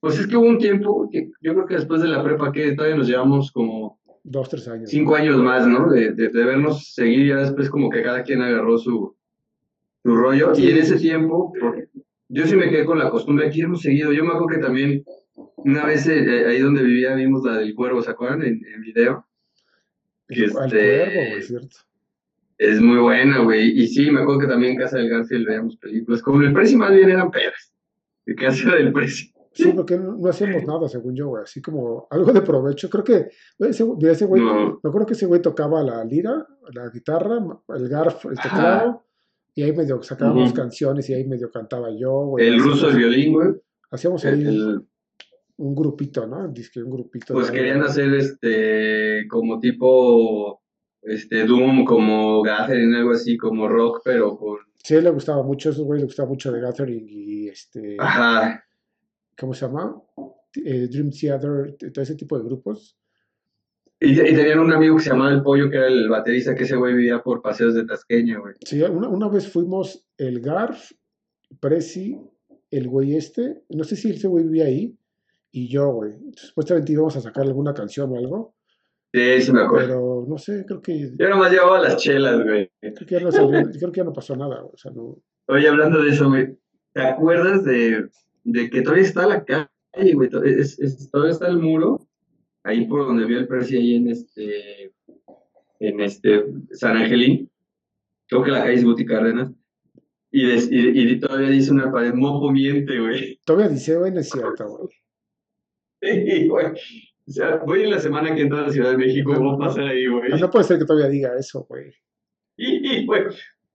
[0.00, 2.72] pues es que hubo un tiempo, que yo creo que después de la prepa, que
[2.72, 4.90] todavía nos llevamos como Dos, tres años.
[4.90, 5.88] cinco años más, ¿no?
[5.90, 9.14] De, de, de vernos seguir, ya después como que cada quien agarró su,
[10.02, 10.52] su rollo.
[10.56, 11.52] Y en ese tiempo,
[12.28, 14.12] yo sí me quedé con la costumbre, aquí hemos seguido.
[14.12, 15.04] Yo me acuerdo que también
[15.64, 18.42] una vez eh, ahí donde vivía vimos la del cuervo, ¿se acuerdan?
[18.42, 19.26] En, en video.
[20.28, 21.76] Este- al cuervo, güey, ¿cierto?
[22.56, 23.70] Es muy buena, güey.
[23.80, 26.22] Y sí, me acuerdo que también en Casa del Garfield veíamos películas.
[26.22, 27.72] Como el precio más bien eran peras.
[28.24, 29.30] De Casa del precio.
[29.52, 31.42] Sí, porque no, no hacíamos nada, según yo, güey.
[31.44, 32.88] Así como algo de provecho.
[32.90, 33.26] Creo que
[33.58, 34.80] ese, güey, No.
[34.82, 37.38] me acuerdo que ese güey tocaba la lira, la guitarra,
[37.76, 39.04] el garf, el teclado,
[39.54, 42.46] y ahí medio sacábamos canciones y ahí medio cantaba yo, güey.
[42.48, 43.48] El ruso, el violín, güey.
[43.90, 44.82] Hacíamos ahí El- el-
[45.56, 46.48] un grupito, ¿no?
[46.48, 47.34] Dice un grupito.
[47.34, 50.60] pues de- querían hacer este como tipo
[51.02, 55.84] este Doom, como Gathering, algo así, como rock, pero con Sí, le gustaba mucho, esos
[55.84, 58.64] güey le gustaba mucho The Gathering y este, ajá.
[59.38, 60.00] ¿cómo se llama?
[60.64, 62.96] Eh, Dream Theater, todo ese tipo de grupos.
[64.00, 66.64] Y, y tenían un amigo que se llamaba El Pollo, que era el baterista, que
[66.64, 68.54] ese güey vivía por paseos de Tasqueña, güey.
[68.64, 70.90] Sí, una, una vez fuimos el Garf,
[71.60, 72.18] Prezi,
[72.70, 74.94] el güey este, no sé si ese güey vivía ahí,
[75.56, 76.12] y yo, güey.
[76.34, 78.54] Supuestamente íbamos a sacar alguna canción o algo,
[79.12, 79.86] Sí, sí me acuerdo.
[79.86, 82.70] pero no sé, creo que, Yo nomás llevaba las chelas, güey.
[82.80, 85.18] creo que ya no salió- creo que ya no pasó nada, güey, o sea, no.
[85.48, 86.58] Oye, hablando de eso, güey,
[86.92, 88.08] ¿te acuerdas de,
[88.42, 90.28] de que todavía está la calle, güey?
[90.44, 92.00] Es- es- todavía está el muro,
[92.64, 94.92] ahí por donde vio el precio, ahí en este,
[95.78, 97.48] en este, San Angelín.
[98.28, 99.52] Creo que la calle es Guti Cárdenas.
[100.32, 100.78] Y, des- y,
[101.12, 103.38] y todavía dice una pared, mopo miente, güey.
[103.44, 104.88] Todavía dice, güey, no es cierto, güey.
[106.04, 106.66] Sí, güey.
[107.26, 109.58] O sea, voy en la semana que entra a la Ciudad de México, voy a
[109.58, 110.30] pasar ahí, güey.
[110.38, 111.92] No puede ser que todavía diga eso, güey.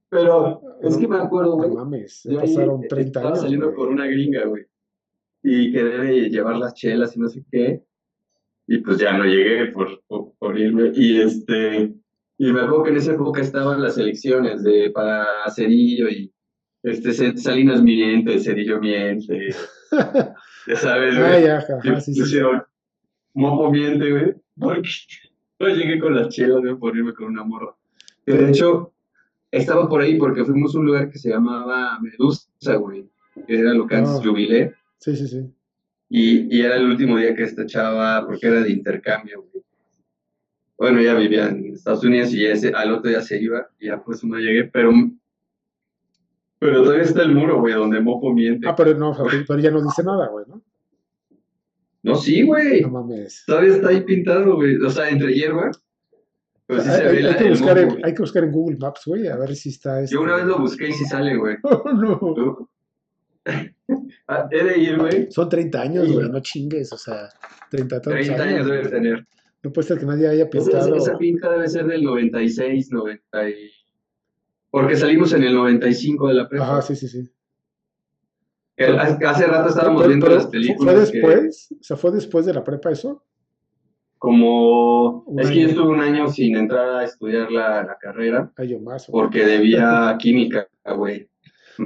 [0.10, 1.72] Pero es que me acuerdo, No güey.
[1.72, 3.42] mames, ya pasaron eh, 30 estaba años.
[3.42, 3.76] saliendo güey.
[3.78, 4.64] por una gringa, güey.
[5.44, 7.84] Y que debe llevar las chelas y no sé qué.
[8.68, 10.92] Y pues ya no llegué por, por, por irme.
[10.96, 11.94] Y este.
[12.38, 15.26] Y me acuerdo que en esa época estaban las elecciones de, para
[15.56, 16.32] Cerillo y,
[16.84, 19.50] Este, Salinas miente, Cedillo miente,
[20.70, 21.44] ya sabes, Ah, güey.
[21.44, 22.40] ya, ajá, Y sí,
[23.34, 24.90] Mopo miente, güey, porque
[25.60, 27.76] no llegué con las chelas, güey, por irme con una morra.
[28.26, 28.94] Que de hecho,
[29.52, 33.10] estaba por ahí porque fuimos a un lugar que se llamaba Medusa, güey,
[33.48, 34.22] que era lo que antes Ah.
[34.24, 35.54] jubilé, Sí, sí, sí.
[36.10, 39.64] y, y era el último día que esta chava, porque era de intercambio, güey.
[40.78, 44.02] Bueno, ella vivía en Estados Unidos y ese, al otro día se iba, y ya
[44.04, 44.92] pues no llegué, pero,
[46.60, 48.68] pero todavía está el muro, güey, donde Mopo miente.
[48.68, 49.16] Ah, pero no,
[49.48, 50.62] pero ya no dice nada, güey, ¿no?
[52.04, 52.82] No, sí, güey.
[52.82, 53.44] No mames.
[53.46, 54.78] Todavía está ahí pintado, güey.
[54.78, 55.72] O sea, entre hierba.
[56.66, 58.52] Pero sí hay, se hay- ve la, hay que buscar en, hay que buscar en
[58.52, 60.14] Google Maps, güey, a ver si está este...
[60.14, 61.58] Yo una vez lo busqué y sí sale, güey.
[61.64, 62.70] Oh, no.
[64.28, 65.32] Ah, He de ir, güey.
[65.32, 67.28] Son 30 años, güey, no chingues, o sea,
[67.72, 68.92] 30 tantos 30 años debe güey.
[68.92, 69.28] tener.
[69.64, 70.96] No puede ser que nadie haya Esa, pintado.
[70.96, 73.54] esa pinta debe ser del 96, 90 y...
[74.72, 76.66] Porque salimos en el 95 de la prepa.
[76.66, 77.30] Ajá, sí, sí, sí.
[78.78, 80.94] El- hace rato estábamos Pero- viendo pero las ¿fue- películas.
[81.10, 81.68] ¿Fue que después?
[81.80, 83.24] O sea, ¿fue después de la prepa eso?
[84.18, 85.22] como...
[85.24, 85.70] Un Es que yo año.
[85.70, 89.08] estuve un año sin entrar a estudiar la, la carrera Ay, yo más.
[89.08, 89.24] güey.
[89.24, 90.68] porque debía química,
[90.98, 91.30] güey.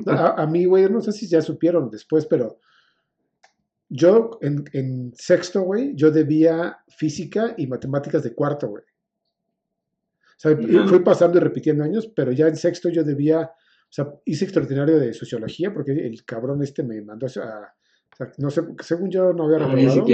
[0.07, 2.57] A, a mí, güey, no sé si ya supieron después, pero
[3.87, 8.83] yo en, en sexto, güey, yo debía física y matemáticas de cuarto, güey.
[10.43, 14.43] Sea, fui pasando y repitiendo años, pero ya en sexto yo debía, o sea, hice
[14.43, 19.09] extraordinario de sociología porque el cabrón este me mandó a, o sea, no sé, según
[19.09, 20.05] yo no había Ah, reprobado,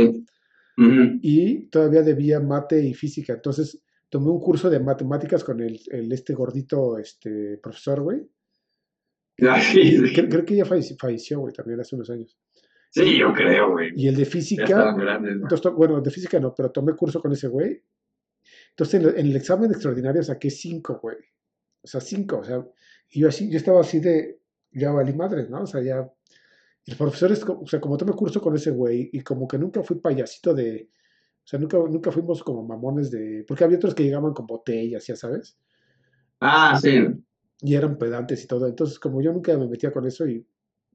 [1.22, 3.34] y todavía debía mate y física.
[3.34, 8.20] Entonces tomé un curso de matemáticas con el, el este gordito, este profesor, güey.
[9.42, 10.14] Ah, sí, sí.
[10.14, 12.38] Creo, creo que ya falleció, güey, también hace unos años.
[12.90, 13.94] Sí, yo creo, güey.
[13.96, 15.44] Y el de física, grandes, ¿no?
[15.44, 17.82] entonces, bueno, de física no, pero tomé curso con ese güey.
[18.72, 21.18] Entonces, en, el- en el examen extraordinario saqué cinco, güey.
[21.82, 22.66] O sea, cinco, o sea,
[23.12, 24.40] y yo así, yo estaba así de,
[24.72, 25.64] ya valí madres, ¿no?
[25.64, 26.10] O sea, ya,
[26.86, 29.84] el profesor es, o sea, como tomé curso con ese güey, y como que nunca
[29.84, 30.90] fui payasito de,
[31.44, 35.06] o sea, nunca, nunca fuimos como mamones de, porque había otros que llegaban con botellas,
[35.08, 35.58] ya sabes,
[36.42, 37.00] Ah, sí.
[37.62, 38.68] y eran pedantes y todo.
[38.68, 40.46] Entonces, como yo nunca me metía con eso y,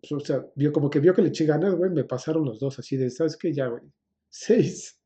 [0.00, 2.58] pues, o sea, vio como que vio que le eché ganas, güey, me pasaron los
[2.60, 3.52] dos así de, ¿sabes qué?
[3.52, 3.82] Ya, güey,
[4.30, 4.98] seis.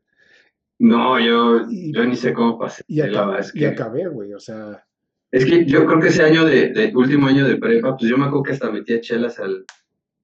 [0.78, 2.82] No, yo, Y- yo ni sé cómo pasé.
[2.86, 4.84] Y, la aca- verdad es y que, acabé, güey, o sea,
[5.30, 8.16] es que yo creo que ese año de, de- último año de prepa, pues yo
[8.16, 9.64] me acuerdo que hasta metía chelas al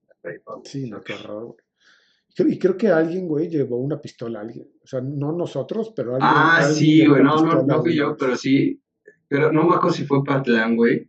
[0.08, 0.52] al prepa.
[0.54, 0.64] güey.
[0.66, 1.58] sí, no, qué horror, güey.
[2.48, 4.66] Y creo- Y que alguien, güey, llevó una pistola a alguien.
[4.82, 6.30] O sea, no nosotros, pero alguien.
[6.32, 8.80] Ah, alguien sí, güey, no, no, pistola, no fui yo, pero sí.
[9.28, 11.08] Pero no me acuerdo si fue Patlán, güey.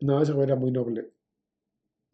[0.00, 1.10] No, ese güey era muy noble.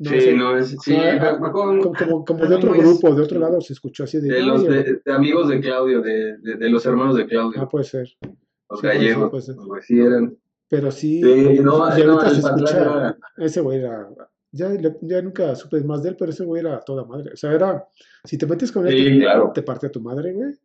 [0.02, 3.60] No, sí, no, es, sí, ah, como, como, como de otro grupo, de otro lado
[3.60, 4.32] se escuchó así de.
[4.34, 7.60] de los "Oye, de, de amigos de Claudio, de, de, de los hermanos de Claudio,
[7.62, 8.08] Ah, puede ser.
[8.20, 8.36] los sí,
[8.68, 9.56] puede ser, gallegos, puede ser.
[9.82, 10.36] sí eran.
[10.68, 12.80] Pero sí, Sí, no, y ahorita se escucha.
[12.80, 14.08] era- Ese güey era.
[14.54, 14.70] Ya,
[15.02, 17.32] ya nunca supe más de él, pero ese güey era toda madre.
[17.34, 17.86] O sea, era.
[18.24, 19.50] Si te metes con él, Sí, te, claro.
[19.54, 20.50] te parte a tu madre, güey.
[20.52, 20.56] O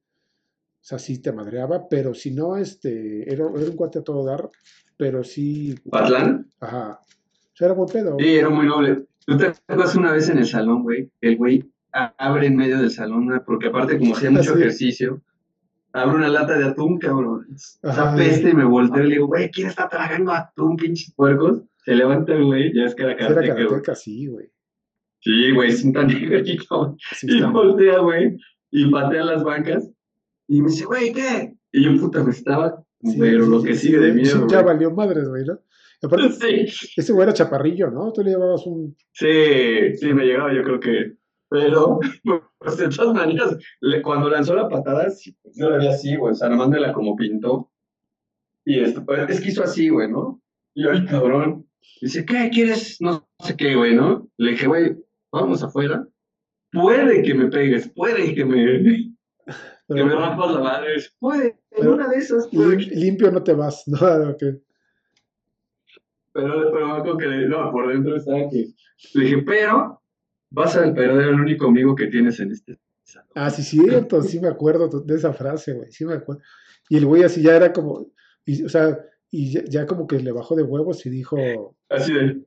[0.81, 3.21] sea, sí te madreaba, pero si no, este.
[3.31, 4.49] Era, era un cuate a todo dar,
[4.97, 5.75] pero sí.
[5.89, 6.47] ¿Patlán?
[6.59, 6.99] Ajá.
[7.01, 8.15] O sea, era buen pedo.
[8.19, 9.05] Sí, era muy noble.
[9.27, 11.11] ¿Tú te acuerdas una vez en el salón, güey?
[11.21, 14.59] El güey abre en medio del salón, güey, porque aparte como hacía mucho Sí.
[14.61, 15.21] ejercicio,
[15.91, 17.45] abre una lata de atún, cabrón.
[17.83, 21.61] Esa peste y me volteo y le digo, güey, ¿quién está tragando atún, pinches puercos?
[21.83, 23.67] Se levanta el güey, ya es que era karateca, güey.
[23.67, 24.49] karateca, sí, güey.
[25.19, 26.95] Sí, güey, cinta negra y todo.
[27.15, 28.37] Sí, Y voltea, güey,
[28.71, 29.89] y patea las bancas.
[30.47, 31.53] Y me dice, güey, ¿qué?
[31.73, 35.27] Y yo, puta, me estaba, sí, pero lo que sigue de miedo, Ya valió madres,
[35.27, 35.59] güey, ¿no?
[36.01, 36.29] Y aparte,
[36.69, 38.11] Sí, ese güey era chaparrillo, ¿no?
[38.13, 38.95] Tú le llevabas un.
[39.13, 41.13] sí, sí, me llegaba, yo creo que.
[41.49, 41.99] Pero,
[42.59, 46.33] pues de todas maneras, le- cuando lanzó la patada, pues, yo la vi así, güey,
[46.33, 47.71] o sea, nomás me la como pintó.
[48.65, 50.41] Y esto, pues, es que hizo así, güey, ¿no?
[50.75, 51.67] Y yo, el cabrón,
[52.01, 52.97] dice, ¿qué quieres?
[52.99, 54.29] No sé qué, güey, ¿no?
[54.37, 54.97] Le dije, güey,
[55.31, 56.05] vamos afuera.
[56.73, 58.65] Puede que me pegues, puede que me,
[59.45, 59.53] que
[59.87, 60.95] Pero, me rompas la madre.
[61.17, 63.97] Puede, en una de esas, puede lim- que- limpio no te vas, ¿no?
[64.01, 64.43] Ah, ok.
[66.37, 66.71] Pero,
[67.03, 68.67] pero que le- no, por dentro estaba que.
[69.15, 70.01] Le dije, pero
[70.51, 73.29] vas a perder el único amigo que tienes en este salón.
[73.35, 76.41] Ah, sí, cierto, sí me acuerdo de esa frase, güey, sí me acuerdo.
[76.89, 78.11] Y el güey así ya era como,
[78.45, 78.97] y, o sea,
[79.31, 81.37] y ya, ya como que le bajó de huevos y dijo,
[81.89, 82.41] Así de.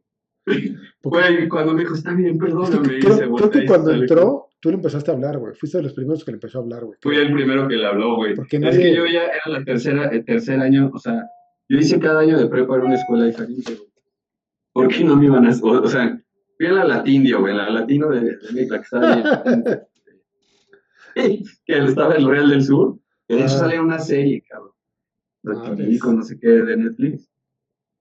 [1.02, 2.98] Güey, cuando me dijo, está bien, es que perdóname.
[3.00, 6.24] creo, creo que cuando entró, tú le empezaste a hablar, güey, fuiste de los primeros
[6.24, 6.98] que le empezó a hablar, güey.
[7.02, 8.34] Fui el primero que le habló, güey.
[8.34, 11.22] Porque Es nadie- que yo ya era la tercera, el tercer año, o sea,
[11.70, 13.88] yo hice cada año de prepa en una escuela diferente, güey.
[14.72, 15.50] ¿Por qué no me iban a.?
[15.62, 16.20] O, o sea,
[16.56, 19.22] fui a la latindio, güey, la latino de, de mi la que estaba ahí.
[21.64, 22.98] que estaba en el Real del Sur.
[23.28, 23.58] Que de hecho Ah.
[23.58, 24.72] sale en una serie, cabrón.
[25.42, 25.70] Madres.
[25.70, 27.30] Latinico, no sé qué, de Netflix.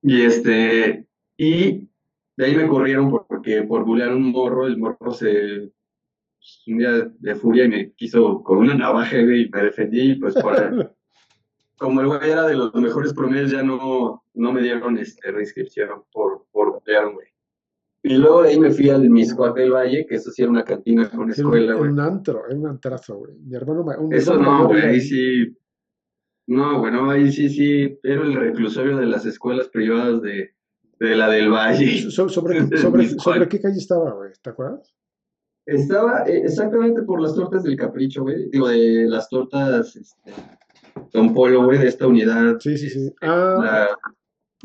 [0.01, 1.07] Y este.
[1.37, 1.89] Y
[2.37, 5.71] de ahí me corrieron porque por bulear un morro, el morro se
[6.37, 10.15] pues, un día de furia y me quiso con una navaja, güey, y me defendí,
[10.15, 10.55] pues por,
[11.79, 16.03] como el güey era de los mejores promedios, ya no, no me dieron este, reinscripción
[16.11, 17.27] por, por güey.
[18.03, 20.63] Y luego de ahí me fui al Miscuac del Valle, que eso sí era una
[20.63, 21.91] cantina con escuela, güey.
[21.91, 23.33] Un antro, era un antrazo, güey.
[23.39, 23.83] Mi hermano...
[23.99, 25.55] Un eso no, güey, ahí sí...
[26.47, 30.55] No, bueno, ahí sí, sí, era el reclusorio de las escuelas privadas de,
[30.99, 32.09] de la del Valle.
[32.09, 32.31] ¿Sobre,
[32.77, 34.31] sobre, sobre, qué calle estaba, güey?
[34.41, 34.93] ¿Te acuerdas?
[35.65, 38.49] Estaba eh, exactamente por las tortas del Capricho, güey.
[38.49, 40.33] Digo, de las tortas este,
[41.13, 42.59] Don Polo, güey, de esta unidad.
[42.59, 43.13] Sí, sí, sí.
[43.21, 43.89] Ah.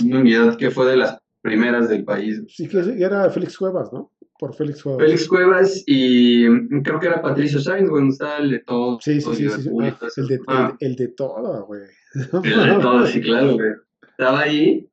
[0.03, 2.43] una unidad que fue de las primeras del país.
[2.49, 4.11] Sí, que era Félix Cuevas, ¿no?
[4.39, 5.05] Por Félix Cuevas.
[5.05, 8.99] Félix Cuevas y mm, creo que era Patricio Sainz, güey, estaba el de todo.
[9.01, 9.49] Sí, sí, sí.
[9.49, 10.77] sí, ah, el, de, ah.
[10.81, 11.83] el, de todo, güey.
[12.15, 13.73] El de todo, sí, claro, güey.
[14.09, 14.89] Estaba ahí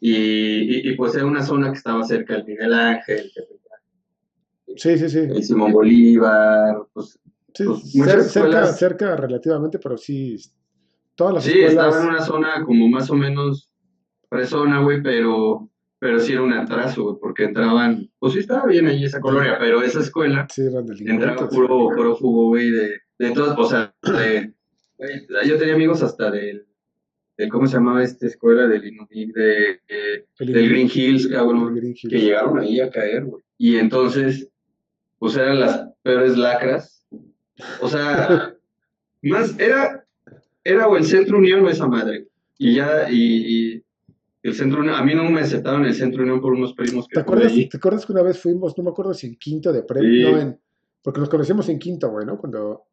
[0.00, 3.32] y, y, pues era una zona que estaba cerca del Miguel Ángel,
[4.76, 5.18] Sí, sí, sí.
[5.18, 7.18] El Simón Bolívar, pues.
[7.54, 10.38] Sí, pues, cerca, cerca relativamente, pero sí.
[11.18, 13.74] Todas las sí, estaba en una zona como más o menos
[14.28, 18.08] presona, güey, pero, pero sí era un atraso, güey, porque entraban.
[18.20, 20.46] Pues sí, estaba bien ahí esa colonia, pero esa escuela.
[20.48, 20.62] Sí,
[21.04, 23.58] Entraba puro, puro jugo, güey, de, de todas.
[23.58, 24.54] O sea, de,
[25.44, 26.68] yo tenía amigos hasta del
[27.50, 29.80] ¿cómo se llamaba esta escuela del de,
[30.38, 31.74] del Green Hills, cabrón,
[32.08, 33.42] que llegaron ahí a caer, güey.
[33.56, 34.48] Y entonces,
[35.18, 37.04] pues eran las peores lacras.
[37.80, 38.54] O sea,
[39.22, 39.97] más era,
[40.68, 42.28] era o el Centro Unión o esa madre.
[42.58, 43.82] Y ya, y,
[44.42, 47.14] el Centro Unión, a mí no me aceptaron el Centro Unión por unos primos que
[47.14, 49.84] ¿Te acuerdas, ¿Te acuerdas que una vez fuimos, no me acuerdo si en quinto de
[49.88, 50.60] no en,
[51.02, 52.38] porque nos conocimos en quinto, güey, ¿no?
[52.38, 52.84] Cuando,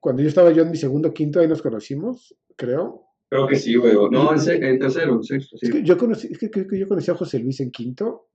[0.00, 3.04] cuando yo estaba yo en mi segundo quinto, ahí nos conocimos, creo.
[3.28, 3.94] Creo que sí, güey.
[4.10, 5.66] No, en, tercero, en sexto, sí.
[5.66, 8.28] Es que yo conocí, es que, que yo conocí a José Luis en quinto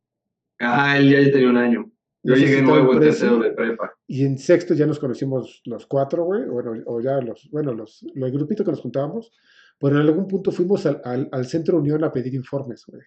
[0.60, 1.92] Ah, él ya tenía un año.
[2.24, 3.94] Yo llegué nuevo en tercero de prepa.
[4.08, 6.46] Y en sexto ya nos conocimos los cuatro, güey.
[6.46, 9.32] Bueno, o ya los, bueno, los, los grupitos que nos juntábamos.
[9.78, 13.02] Pero en algún punto fuimos al, al, Centro Unión a pedir informes, güey.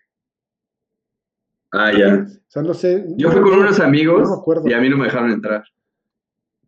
[1.73, 2.27] Ah, ya.
[2.29, 3.07] O sea, no sé.
[3.17, 4.29] Yo fui con unos amigos
[4.67, 5.65] y a mí no me dejaron entrar.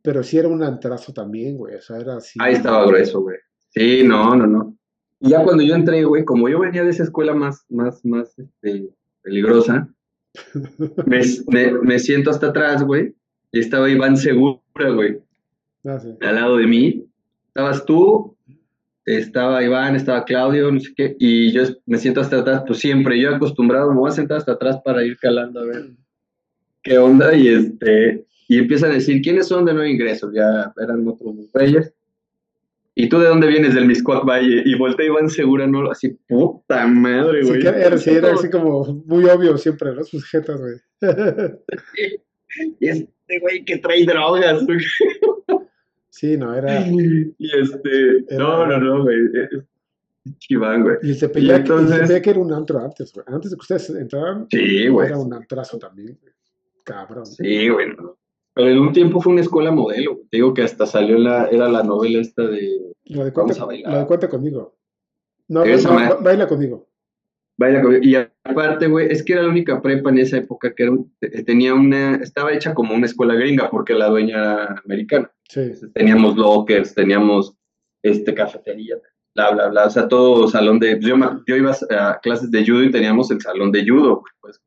[0.00, 1.74] Pero sí era un antrazo también, güey.
[1.74, 2.38] O sea, era así.
[2.40, 3.36] Ahí estaba grueso, güey.
[3.68, 4.78] Sí, no, no, no.
[5.20, 8.38] Y ya cuando yo entré, güey, como yo venía de esa escuela más, más, más
[8.38, 8.88] este,
[9.20, 9.88] peligrosa,
[11.06, 13.14] me, me, siento hasta atrás, güey,
[13.52, 14.60] y estaba Iván Segura,
[14.94, 15.18] güey,
[15.84, 17.04] ah, al lado de mí.
[17.48, 18.36] Estabas tú,
[19.04, 23.20] estaba Iván, estaba Claudio, no sé qué, y yo me siento hasta atrás, pues siempre,
[23.20, 25.90] yo acostumbrado, me voy a sentar hasta atrás para ir calando a ver
[26.82, 30.32] qué onda, y este, y empiezan a decir, ¿quiénes son de nuevo ingreso?
[30.32, 31.92] Ya eran otros reyes.
[33.00, 33.76] ¿Y tú de dónde vienes?
[33.76, 34.60] Del Miscuac Valle.
[34.64, 35.88] Y volteé Iván Segura, ¿no?
[35.88, 37.62] Así, puta madre, güey.
[37.62, 40.02] Sí, era, sí, era así como muy obvio siempre, ¿no?
[40.02, 40.74] Sus jetas, güey.
[42.80, 44.80] y este güey que trae drogas, güey.
[46.10, 46.84] Sí, no, era...
[46.88, 48.24] Y este...
[48.36, 49.16] No, no, no, güey.
[50.48, 50.96] Iván, güey.
[51.02, 52.20] Y se veía, entonces...
[52.20, 53.24] que era un antro antes, güey.
[53.28, 55.06] Antes de que ustedes entraran, sí, güey.
[55.06, 56.32] era un antrazo también, güey.
[56.82, 57.26] Cabrón.
[57.26, 57.86] Sí, güey.
[58.58, 60.18] Pero en un tiempo fue una escuela modelo.
[60.32, 62.92] Te digo que hasta salió la, era la novela esta de.
[63.04, 64.76] Lo de cuenta, Lo de cuenta conmigo.
[65.46, 66.88] No, no, baila conmigo.
[67.56, 68.02] Baila conmigo.
[68.02, 70.90] Y aparte, güey, es que era la única prepa en esa época que
[71.46, 72.16] tenía una.
[72.16, 75.30] Estaba hecha como una escuela gringa porque la dueña era americana.
[75.48, 75.70] Sí.
[75.94, 77.54] teníamos lockers, teníamos
[78.02, 78.96] este, cafetería,
[79.36, 79.86] bla, bla, bla.
[79.86, 80.98] O sea, todo salón de.
[81.00, 81.14] Yo,
[81.46, 84.60] yo iba a clases de judo y teníamos el salón de judo, pues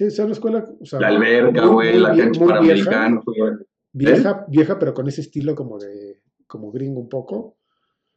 [0.00, 0.64] Sí, es una escuela.
[0.92, 3.20] la alberca, güey, la cancha panamericana.
[3.92, 7.58] Vieja, vieja, pero con ese estilo como de como gringo un poco.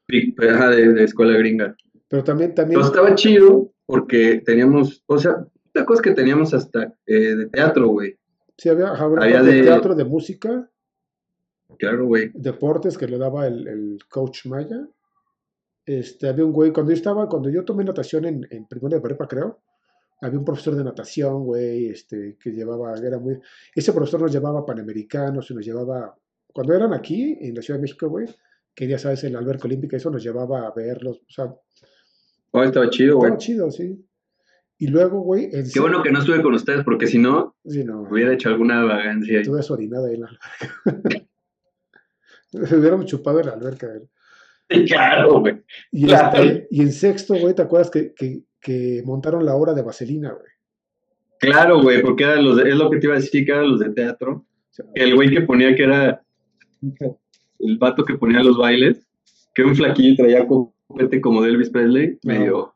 [0.07, 1.75] Sí, de, de escuela gringa.
[2.07, 2.79] Pero también, también.
[2.79, 7.89] Pero estaba chido porque teníamos, o sea, la cosa que teníamos hasta eh, de teatro,
[7.89, 8.17] güey.
[8.57, 10.71] Sí, había, había de, teatro, de música.
[11.77, 12.31] Claro, güey.
[12.33, 14.87] Deportes que le daba el, el, coach Maya.
[15.85, 19.01] Este, había un güey, cuando yo estaba, cuando yo tomé natación en, en primera de
[19.01, 19.59] prepa, creo,
[20.23, 23.39] había un profesor de natación, güey, este, que llevaba, era muy,
[23.75, 26.15] ese profesor nos llevaba panamericanos y nos llevaba,
[26.53, 28.27] cuando eran aquí, en la Ciudad de México, güey,
[28.73, 31.53] que ya sabes, en la alberca olímpica, eso nos llevaba a verlos, o sea.
[32.51, 33.31] Oh, estaba chido, güey.
[33.31, 34.05] Estaba chido, sí.
[34.77, 35.51] Y luego, güey.
[35.71, 38.83] Qué bueno que no estuve con ustedes, porque si no, sí, no hubiera hecho alguna
[38.83, 39.41] vagancia.
[39.41, 41.25] Estuve orinada ahí en la alberca.
[42.77, 44.09] hubiéramos chupado en la alberca, güey.
[44.87, 45.61] Claro, güey.
[45.91, 49.83] Y, este, y en sexto, güey, ¿te acuerdas que, que que montaron la obra de
[49.83, 50.51] Vaselina, güey.
[51.39, 53.79] Claro, güey, porque era los es lo que te iba a decir, que eran los
[53.79, 54.45] de teatro.
[54.95, 56.23] El güey que ponía que era
[57.59, 59.05] el vato que ponía los bailes,
[59.53, 62.73] que un flaquillo traía copete como de Elvis Presley, medio.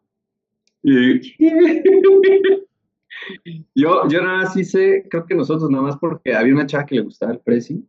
[3.75, 6.95] Yo, yo nada más hice, creo que nosotros nada más porque había una chava que
[6.95, 7.83] le gustaba el Prezi.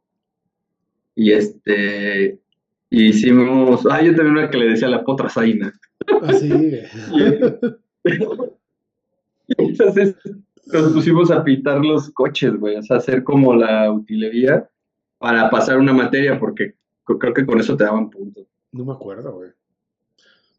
[1.15, 2.41] Y este,
[2.91, 5.73] hicimos, ah, yo también una que le decía la potra zaina.
[6.23, 6.51] Así.
[7.13, 7.88] Y
[9.49, 10.17] entonces
[10.67, 14.69] nos pusimos a pintar los coches, güey, o sea, hacer como la utilería
[15.19, 18.47] para pasar una materia, porque creo que con eso te daban puntos.
[18.73, 19.51] No me acuerdo, güey.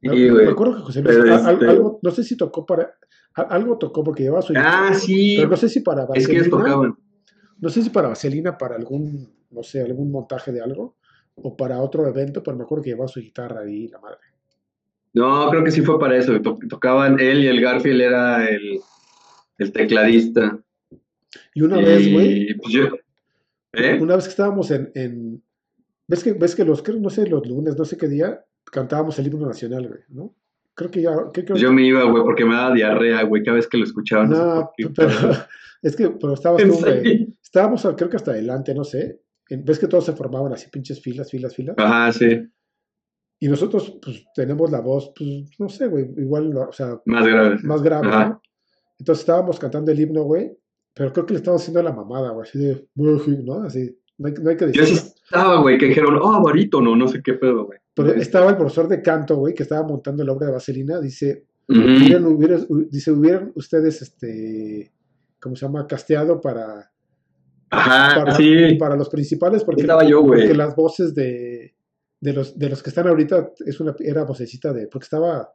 [0.02, 1.32] No, me acuerdo que José Luis, este-
[1.68, 2.96] algo, no sé si tocó para,
[3.34, 6.50] algo tocó porque llevaba su Ah, sí, pero no sé si para es que ellos
[6.50, 6.98] vaselina, tocaban.
[7.60, 10.96] no sé si para vaselina, para algún, no sé, algún montaje de algo,
[11.36, 14.20] o para otro evento, pero me acuerdo que llevaba su guitarra ahí, la madre.
[15.14, 16.40] No, creo que sí fue para eso.
[16.42, 18.80] to- tocaban él y el Garfield era el,
[19.58, 20.60] el tecladista.
[21.54, 22.84] Y una vez, güey, pues yo,
[23.74, 23.98] ¿eh?
[24.02, 25.44] una vez que estábamos en, en
[26.08, 29.18] ves que, ves que los, creo, no sé, los lunes, no sé qué día, cantábamos
[29.20, 30.36] el himno nacional, güey, ¿no?
[30.76, 33.44] Creo que ya, ¿qué creo Pues yo me iba, güey, porque me daba diarrea, güey,
[33.44, 34.26] cada vez que lo escuchaba.
[34.26, 35.10] No, sé No, qué, pero
[35.82, 37.36] es que, pero estabas En tú, güey.
[37.44, 39.22] Estábamos, creo que hasta adelante, no sé.
[39.50, 41.76] ves que todos se formaban así, pinches filas, filas, filas.
[41.78, 42.48] Ajá, sí,
[43.40, 47.58] Y nosotros, pues, tenemos la voz, pues, no sé, güey, igual, o sea, más grave.
[47.64, 48.30] más grave, Ajá.
[48.30, 48.42] ¿no?
[49.00, 50.52] Entonces estábamos cantando el himno, güey,
[50.94, 53.62] pero creo que le estábamos haciendo la mamada, güey, así de, ¿no?
[53.64, 55.14] Así, no hay, no hay que Yo sí decirlo.
[55.24, 57.80] estaba, güey, que dijeron, oh, barítono, no sé qué pedo, güey.
[57.94, 61.46] Pero estaba el profesor de canto, güey, que estaba montando la obra de Vaselina, dice,
[61.70, 61.80] Ujú.
[61.80, 64.92] hubieran, hubieran- hu- dice, hubieran ustedes, este,
[65.40, 65.88] ¿cómo se llama?
[65.88, 66.92] Casteado para,
[67.70, 68.76] Ajá, para, sí.
[68.78, 70.42] para los principales, porque, Estaba yo, güey.
[70.42, 71.74] porque las voces de,
[72.22, 75.54] de, los, de los que están ahorita es una, era vocecita de, porque estaba,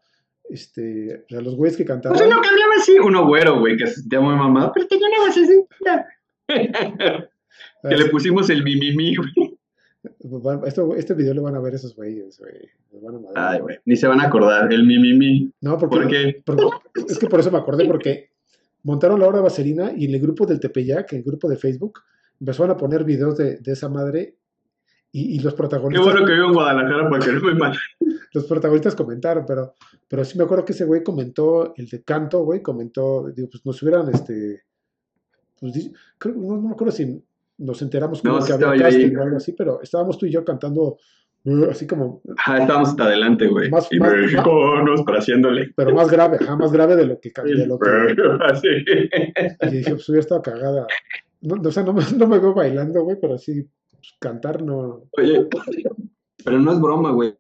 [0.49, 3.77] este, o sea, los güeyes que cantaban, Pues uno que hablaba así, uno güero, güey,
[3.77, 6.07] que se muy mamado, pero tenía una vocecita.
[7.89, 9.59] que le pusimos el mimimi, güey.
[10.67, 12.69] Esto, este video lo van a ver esos güeyes, güey.
[13.35, 15.53] Ay, güey, ni se van a acordar, el mimimi.
[15.61, 16.43] No, porque, ¿Por qué?
[16.45, 18.31] porque- es que por eso me acordé, porque
[18.83, 22.01] montaron la obra de Vaselina y en el grupo del Tepeyac, el grupo de Facebook,
[22.39, 24.37] empezaron a poner videos de, de esa madre
[25.17, 27.79] y, y los Qué protagonistas, bueno que vivo en Guadalajara para que no me maten.
[28.35, 29.75] los protagonistas comentaron, pero,
[30.09, 33.65] pero sí me acuerdo que ese güey comentó, el de canto, güey, comentó, digo, pues
[33.65, 34.63] nos hubieran, este,
[35.61, 37.23] pues, creo- no, no me acuerdo si
[37.59, 38.81] nos enteramos como No, que sí había yo ahí.
[38.81, 40.97] casting o algo así, pero estábamos tú y yo cantando
[41.45, 43.71] uh, así como, Ajá, estábamos hasta adelante, güey.
[43.71, 45.73] Más- y más- mexicanos, para haciéndole.
[45.77, 47.89] pero más grave, ajá, más grave de lo que, de lo que,
[48.51, 48.67] Así.
[49.61, 50.87] Y dije, pues hubiera estado cagada.
[51.43, 53.65] No, no, o sea, no me, no me veo bailando, güey, pero sí,
[54.05, 55.03] pues, cantar no.
[55.13, 55.47] Oye,
[56.45, 57.35] pero no es broma, güey.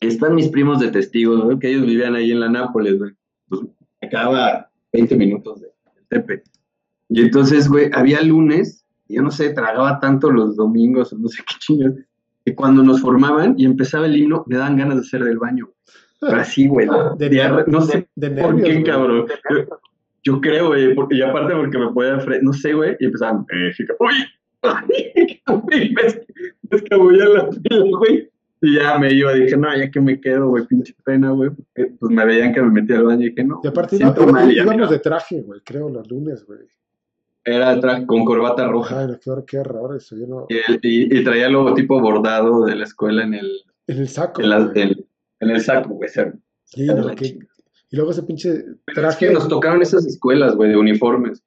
[0.00, 3.12] Están mis primos de testigos, güey, que ellos vivían ahí en la Nápoles, güey.
[3.48, 3.62] Pues
[4.10, 6.42] quedaba 20 minutos de de Tepe.
[7.08, 11.42] Y entonces, güey, había lunes, yo no sé, tragaba tanto los domingos, o no sé
[11.46, 11.96] qué chingados,
[12.44, 15.68] que cuando nos formaban y empezaba el himno, me daban ganas de hacer del baño.
[16.20, 16.88] Pero así, güey.
[17.18, 18.66] De diarrea, nervios, no sé De por nervios.
[18.66, 18.84] qué, güey.
[18.84, 19.26] cabrón.
[19.50, 19.56] Yo,
[20.22, 23.72] yo creo, güey, porque, y aparte porque me podía, no sé, güey, y empezaban, ay,
[25.62, 26.20] güey, me es-
[26.70, 28.30] me escabullé la pila, güey.
[28.62, 31.50] Y ya me iba, dije, no, ya que me quedo, güey, pinche pena, güey.
[31.50, 34.14] porque, Pues me veían que me metía al baño y dije, no, Y aparte iba-
[34.32, 36.60] mal, íbamos de traje, güey, creo, los lunes, güey.
[37.44, 39.00] Era tra- con corbata roja.
[39.00, 39.62] Ay, no, qué, qué
[39.96, 40.16] eso.
[40.16, 40.46] Yo no...
[40.48, 43.50] Y, el- y- y traía el logotipo bordado de la escuela en el,
[43.86, 44.42] En el saco.
[44.42, 45.06] en, la- el-
[45.40, 46.08] en el saco, güey.
[46.64, 47.38] Sí, no, que-.
[47.88, 48.50] Y luego ese pinche
[48.86, 49.28] Pero es traje.
[49.28, 51.44] que nos tocaron esas escuelas, güey, de uniformes.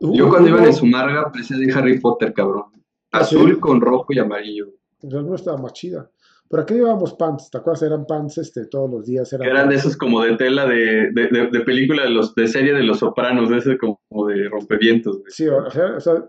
[0.00, 2.64] Hubo- Yo cuando iba en Sumarga parecía de Harry Potter, cabrón.
[3.12, 3.36] ¿Ah, sí?
[3.36, 4.70] Azul con rojo y amarillo.
[5.00, 6.10] pues, alguna estaba más chida.
[6.48, 7.82] Por acá llevábamos pants, ¿te acuerdas?
[7.82, 9.32] Eran pants este, todos los días.
[9.32, 12.48] Eran, Eran de esos como de tela de, de, de- de película de los de
[12.48, 15.30] serie de los sopranos, de ese como de rompevientos, güey.
[15.30, 16.24] Sí, o sea, o sea,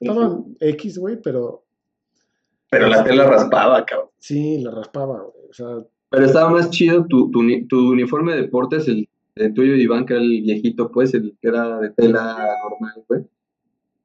[0.00, 1.64] estaban X, güey, pero
[2.70, 4.10] Pero la tela raspaba, cabrón.
[4.18, 5.48] sí, la raspaba, güey.
[5.50, 5.66] O sea,
[6.10, 10.14] Pero estaba más chido tu, tu, tu uniforme de deportes, el, el tuyo, Iván, que
[10.14, 13.22] era el viejito, pues, el que era de tela normal, güey.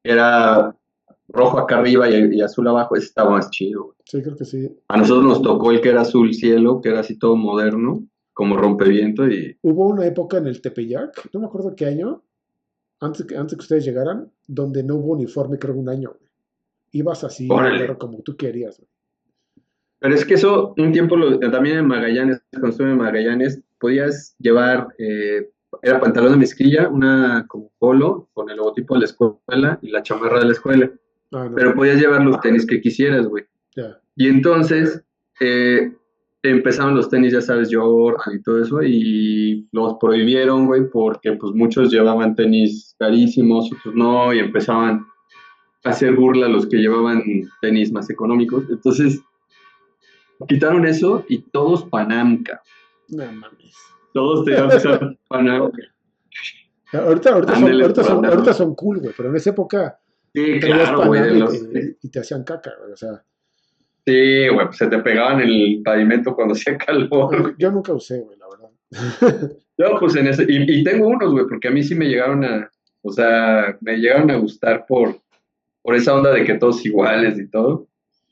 [0.03, 0.75] Era
[1.27, 3.95] rojo acá arriba y, y azul abajo, ese estaba más chido, güey.
[4.05, 4.69] sí, creo que sí.
[4.87, 8.03] A nosotros nos tocó el que era azul cielo, que era así todo moderno,
[8.33, 12.23] como rompeviento y Hubo una época en el Tepeyac, no me acuerdo qué año,
[13.01, 16.29] antes que, antes que ustedes llegaran, donde no hubo uniforme, creo un año, güey.
[16.91, 18.89] Ibas así, pero como tú querías, güey.
[19.99, 24.35] Pero es que eso, un tiempo lo- también en Magallanes, cuando estuve en Magallanes, podías
[24.39, 25.49] llevar, eh,
[25.81, 30.03] era pantalón de mezclilla, una como polo, con el logotipo de la escuela y la
[30.03, 30.91] chamarra de la escuela.
[31.31, 33.45] Ah, no, Pero podías llevar los tenis que quisieras, güey.
[34.15, 35.03] Y entonces
[35.39, 35.93] eh,
[36.43, 41.53] empezaron los tenis, ya sabes, Jordan y todo eso, y los prohibieron, güey, porque pues
[41.53, 45.05] muchos llevaban tenis carísimos, otros no, y empezaban
[45.83, 47.23] a hacer burla a los que llevaban
[47.61, 48.65] tenis más económicos.
[48.69, 49.21] Entonces,
[50.47, 52.61] quitaron eso y todos Panamca.
[53.11, 53.75] No mames.
[54.13, 55.77] Todos que usar Panamca.
[56.91, 58.33] Ahorita, ahorita, son, ahorita, son, ándale.
[58.33, 59.99] ahorita son cool, güey, pero en esa época
[60.33, 61.21] Sí, claro, güey.
[61.21, 62.91] panal los- y, te- y te hacían caca, güey.
[62.93, 63.23] O sea,
[64.05, 67.55] Sí, güey, pues se te pegaban en el pavimento cuando hacía calor.
[67.59, 69.51] yo nunca usé, güey, la verdad.
[69.77, 72.43] Yo, pues en ese, y, y tengo unos, güey, porque a mí sí me llegaron
[72.43, 72.69] a,
[73.03, 75.15] o sea, me llegaron a gustar por,
[75.83, 77.87] por esa onda de que todos iguales y todo.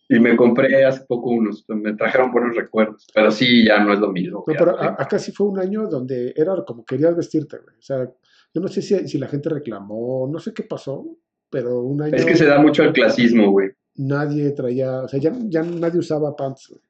[0.10, 4.00] Y me compré hace poco unos, me trajeron buenos recuerdos, pero sí, ya no es
[4.00, 4.44] lo mismo.
[4.48, 7.76] No, pero a- acá sí fue un año donde era como querías vestirte, güey.
[7.78, 8.06] O sea,
[8.54, 11.06] yo no sé si, si la gente reclamó, no sé qué pasó,
[11.50, 13.72] pero un año Es que se da mucho al clasismo, güey.
[13.96, 16.82] nadie traía, o sea, ya, ya nadie usaba pants, güey.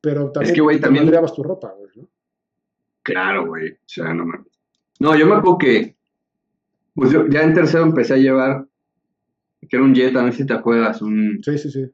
[0.00, 2.08] Pero también que, güey, te también- madreabas tu ropa, güey, ¿no?
[3.02, 3.72] Claro, güey.
[3.72, 4.46] O sea, no mames.
[5.00, 5.96] No, yo me acuerdo que,
[6.94, 8.66] pues yo ya en tercero empecé a llevar,
[9.68, 11.86] que era un Jet, no sé si te acuerdas, un, Sí, sí, sí.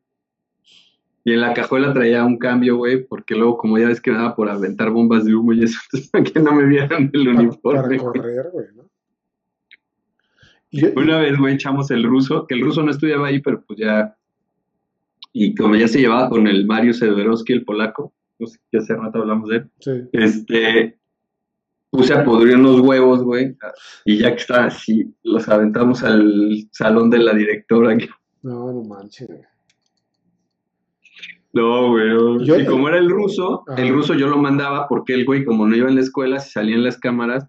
[1.25, 4.35] y en la cajuela traía un cambio, güey, porque luego, como ya ves que nada
[4.37, 5.79] por aventar bombas de humo y eso,
[6.13, 7.99] para que no me vieran el para uniforme.
[7.99, 7.99] güey.
[7.99, 8.85] correr, güey, ¿no?
[10.71, 13.63] Y yo- Una vez, güey, echamos el ruso, que el ruso no estudiaba ahí, pero
[13.63, 14.17] pues ya,
[15.33, 18.95] y como ya se llevaba con el Mario Severowski, el polaco, no sé, que hace
[18.95, 19.91] rato hablamos de él, sí.
[20.13, 20.99] este,
[21.91, 23.57] puse a pudrir unos huevos, güey,
[24.05, 27.97] y ya que estaba así, los aventamos al salón de la directora.
[28.43, 29.41] No, no manches, güey.
[31.53, 32.45] No, güey.
[32.47, 33.81] Yo- y como era el ruso, Ajá.
[33.83, 36.51] el ruso yo lo mandaba porque el güey, como no iba en la escuela, si
[36.51, 37.47] salían las cámaras,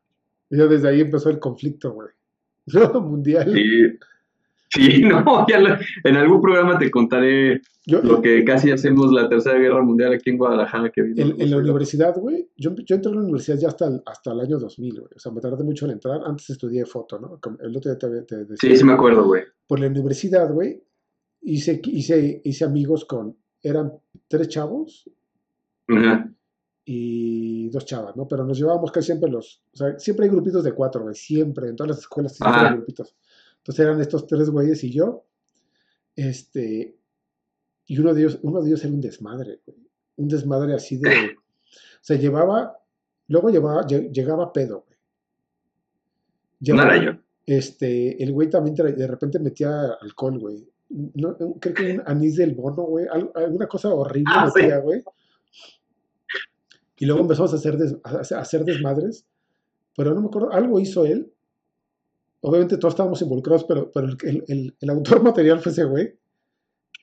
[0.50, 2.08] Y ya desde ahí empezó el conflicto, güey.
[2.68, 3.52] No, mundial.
[3.54, 4.00] sí,
[4.70, 9.30] sí, no, ya lo- en algún programa te contaré Yo, lo que casi hacemos la
[9.30, 11.22] Tercera Guerra Mundial aquí en Guadalajara, que vino.
[11.22, 14.32] En, en la universidad, güey, yo, yo entré a la universidad ya hasta el, hasta
[14.34, 15.12] el año 2000, güey.
[15.16, 16.22] O sea, me tardé mucho en entrar.
[16.26, 17.40] Antes estudié foto, ¿no?
[17.62, 18.56] El otro día te, te decía.
[18.72, 19.44] Sí, sí me acuerdo, güey.
[19.68, 20.84] Por la universidad, güey,
[21.42, 23.94] hice, hice, hice amigos con, eran
[24.28, 25.10] tres chavos
[25.88, 26.30] Ajá.
[26.86, 28.28] y dos chavas, ¿no?
[28.28, 31.70] Pero nos llevábamos casi siempre los, o sea, siempre hay grupitos de cuatro, güey, siempre,
[31.70, 32.70] en todas las escuelas siempre Ajá.
[32.70, 33.16] hay grupitos.
[33.68, 35.26] Entonces eran estos tres güeyes y yo,
[36.16, 36.98] este,
[37.86, 39.78] y uno de ellos, uno de ellos era un desmadre, güey.
[40.16, 42.78] Un desmadre así de, o sea, llevaba,
[43.28, 44.98] luego llevaba, llegaba pedo, güey.
[46.62, 47.12] Llevaba- yo.
[47.46, 50.68] este, el güey también de repente metía alcohol, güey.
[50.90, 53.06] No, creo que un anís del mono, güey.
[53.12, 54.62] al- alguna cosa horrible Ah, sí.
[54.62, 55.04] metía, güey.
[57.00, 59.26] Y luego empezamos a hacer, des- a hacer- a hacer desmadres.
[59.96, 61.32] Pero no me acuerdo, algo hizo él.
[62.48, 66.18] Obviamente todos estábamos involucrados, pero, pero el, el- el- autor material fue ese güey.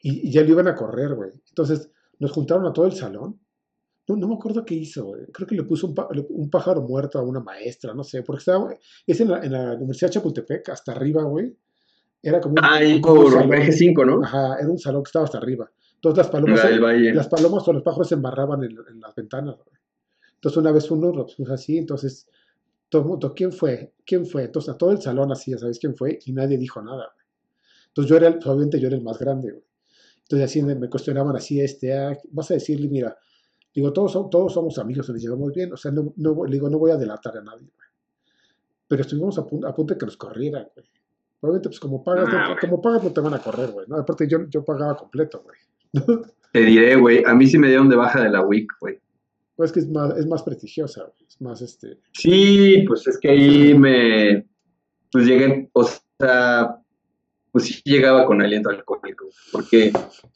[0.03, 1.30] Y, y ya lo iban a correr, güey.
[1.49, 3.38] Entonces nos juntaron a todo el salón.
[4.07, 5.26] No, no me acuerdo qué hizo, güey.
[5.32, 5.86] Creo que le puso
[6.30, 8.22] un, pájaro muerto a una maestra, no sé.
[8.22, 8.74] Porque estaba,
[9.07, 11.57] es en la, en la Universidad de Chapultepec, hasta arriba, güey.
[12.22, 13.55] Era como un, Ahí como un salón.
[13.55, 14.22] eje 5, ¿no?
[14.24, 15.70] Ajá, era un salón que estaba hasta arriba.
[15.97, 19.57] Entonces las palomas, La las palomas o los pájaros se embarraban en, en las ventanas,
[19.57, 19.78] güey.
[20.34, 22.26] Entonces una vez uno lo puso así, entonces
[22.89, 23.93] todo el mundo, ¿quién fue?
[24.07, 24.45] ¿Quién fue?
[24.45, 27.26] Entonces a todo el salón así, ya sabes quién fue, y nadie dijo nada, güey.
[27.89, 29.64] Entonces yo era, el- obviamente yo era el más grande, güey.
[30.22, 33.16] Entonces así me cuestionaban así, este, ah, vas a decirle, mira,
[33.74, 36.55] digo, todos, son- todos somos amigos, nos llevamos bien, o sea, no, no, voy- le
[36.55, 37.89] digo, no voy a delatar a nadie, güey.
[38.87, 40.87] Pero estuvimos a, punto, a punto de que nos corrieran, güey.
[41.41, 42.59] Obviamente, pues como pagas, Ah, no- güey.
[42.61, 43.87] como pagas no te van a correr, güey.
[43.89, 43.97] ¿no?
[43.97, 45.59] Aparte yo, yo pagaba completo, güey.
[46.53, 47.22] Te diré, güey.
[47.26, 49.01] A mí sí me dieron de baja de la WIC, güey.
[49.57, 51.12] Pues es que es más, es más prestigiosa.
[51.28, 52.00] Es más, este...
[52.12, 54.46] Sí, pues es que ahí me.
[55.12, 55.88] Pues llegué, o
[56.18, 56.76] sea,
[57.52, 59.92] pues sí llegaba con aliento alcohólico, porque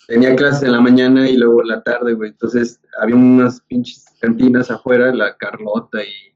[0.06, 2.30] tenía clases en la mañana y luego en la tarde, güey.
[2.30, 6.32] Entonces había unas pinches cantinas afuera, la Carlota y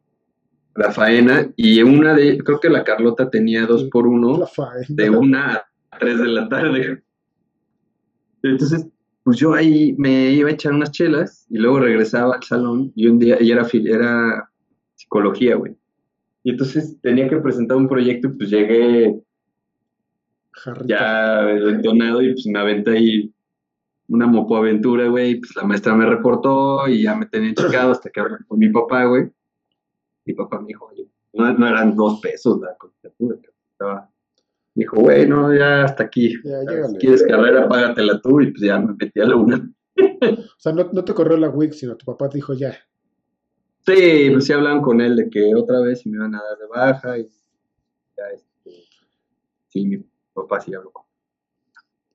[0.75, 4.39] la Faena, y una de, creo que la Carlota tenía dos por uno.
[4.39, 4.85] La faena.
[4.89, 5.55] de una
[5.93, 7.05] a tres de la tarde.
[8.43, 8.89] Entonces,
[9.25, 13.07] pues yo ahí me iba a echar unas chelas y luego regresaba al salón y
[13.07, 14.51] un día, y era, era
[14.95, 15.77] psicología, güey.
[16.43, 19.21] Y entonces tenía que presentar un proyecto y pues llegué
[20.53, 20.87] Jarrita.
[20.87, 23.33] ya entonado y pues me aventé ahí
[24.09, 28.11] una mopoaventura, güey, y pues la maestra me reportó y ya me tenía checado hasta
[28.11, 29.31] que hablé con mi papá, güey.
[30.25, 34.11] Mi papá me dijo, oye, no, no eran dos pesos la colegiatura, que estaba.
[34.75, 36.35] Dijo, güey, no, ya hasta aquí.
[36.45, 39.73] Ya, Si quieres carrera, págatela tú y pues ya me metí a la una.
[40.23, 42.73] O sea, no, no te corrió la WIC, sino tu papá te dijo ya.
[43.85, 46.67] Sí, pues sí hablaban con él de que otra vez me iban a dar de
[46.69, 47.29] baja y
[48.17, 48.85] ya este,
[49.69, 49.99] sí, mi
[50.33, 51.05] papá sí habló con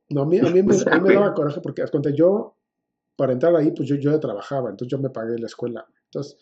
[0.10, 2.56] No, a mí, a mí, me, a mí me daba coraje porque, haz cuenta, yo,
[3.18, 5.86] para entrar ahí, pues yo, yo ya trabajaba, entonces yo me pagué la escuela.
[6.06, 6.38] Entonces,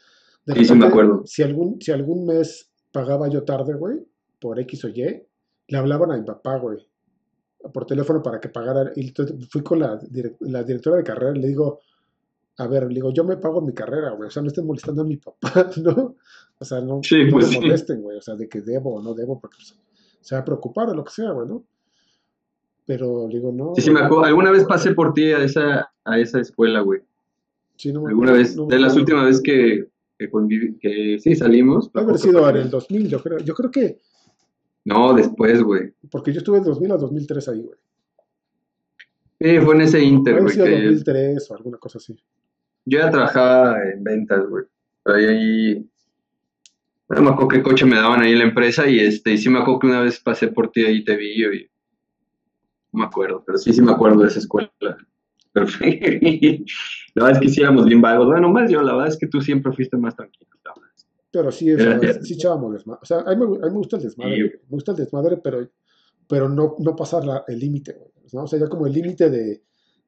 [0.45, 1.23] de Sí, sí me acuerdo.
[1.25, 4.05] Si algún, si algún mes pagaba yo tarde, güey,
[4.39, 5.25] por X o Y,
[5.67, 6.85] le hablaban a mi papá, güey,
[7.73, 8.91] por teléfono para que pagara.
[8.95, 9.99] Y entonces fui con la,
[10.41, 11.79] la directora de carrera y le digo,
[12.57, 15.01] a ver, le digo, yo me pago mi carrera, güey, o sea, no estén molestando
[15.01, 16.15] a mi papá, ¿no?
[16.57, 19.01] O sea, no, Sí, no pues me molesten, güey, o sea, de que debo o
[19.01, 19.77] no debo, porque pues,
[20.21, 21.65] se va a preocupar o lo que sea, güey, ¿no?
[22.85, 23.73] Pero le digo, no.
[23.75, 24.25] Sí, sí, me acuerdo.
[24.25, 27.01] Alguna vez pasé por ti a esa, a esa escuela, güey.
[27.75, 29.87] sí, no me Alguna vez, no de las últimas veces que,
[30.19, 30.29] que
[30.79, 31.89] que sí salimos.
[31.95, 33.39] haber sido en el 2000, yo creo.
[33.39, 33.99] Yo creo que,
[34.85, 35.93] No, después, güey.
[36.11, 37.77] porque yo estuve del 2000 a 2003 ahí, güey.
[39.39, 42.15] Sí, fue en ese inter, güey, sido que 2003 o alguna cosa así.
[42.85, 44.63] yo ya trabajaba en ventas, güey.
[45.03, 45.89] Pero ahí, ahí-
[47.09, 49.49] no me acuerdo qué coche me daban ahí en la empresa y este, y sí
[49.49, 51.69] me acuerdo que una vez pasé por ti ahí te vi y
[52.91, 54.71] no me acuerdo, pero sí, sí me acuerdo de esa escuela.
[55.53, 55.99] Fue-
[57.15, 58.27] la verdad es que sí éramos bien vagos.
[58.27, 60.49] Bueno, más yo, la verdad es que tú siempre fuiste más tranquilo.
[61.37, 62.25] Pero sí, Gracias.
[62.27, 62.99] sí echábamos desmadre.
[63.01, 64.41] O sea, a mí, me, a mí me gusta el desmadre, Sí.
[64.43, 65.69] Me gusta el desmadre, pero,
[66.29, 68.09] pero no, no pasar la- el límite, güey.
[68.33, 68.43] ¿no?
[68.43, 69.61] O sea, ya como el límite de,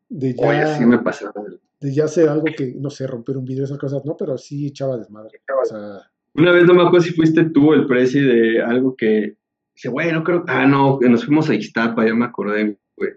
[0.09, 1.33] de Oye, ya, sí me pasaba.
[1.81, 4.67] de ya hacer algo que, no sé, romper un vidrio, esas cosas, no, pero sí
[4.67, 5.41] echaba desmadre.
[5.61, 5.99] O sea,
[6.33, 9.35] Una vez no me acuerdo si fuiste tú el presi de algo que
[9.75, 10.43] dice, güey, no creo.
[10.47, 13.11] Ah, no, que nos fuimos a Ixtapa, ya me acordé, güey.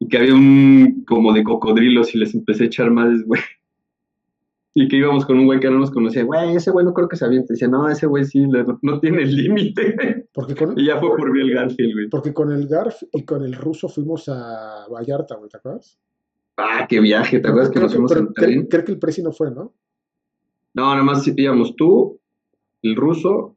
[0.00, 3.40] Y que había un como de cocodrilos y les empecé a echar más, güey.
[4.78, 7.08] Y que íbamos con un güey que no nos conocía, güey, ese güey no creo
[7.08, 7.54] que se aviente.
[7.54, 8.46] Decía, no, ese güey sí,
[8.82, 10.28] no tiene límite.
[10.34, 12.08] con, Y ya fue por mí el Garfield, güey.
[12.10, 15.98] porque con el Garf y con el ruso fuimos a Vallarta, güey, ¿te acuerdas?
[16.58, 18.66] Ah, qué viaje, ¿te acuerdas que nos fuimos tren?
[18.66, 19.72] creo que el Prezi no fue, ¿no?
[20.74, 22.20] No, nada más íbamos tú,
[22.82, 23.56] el ruso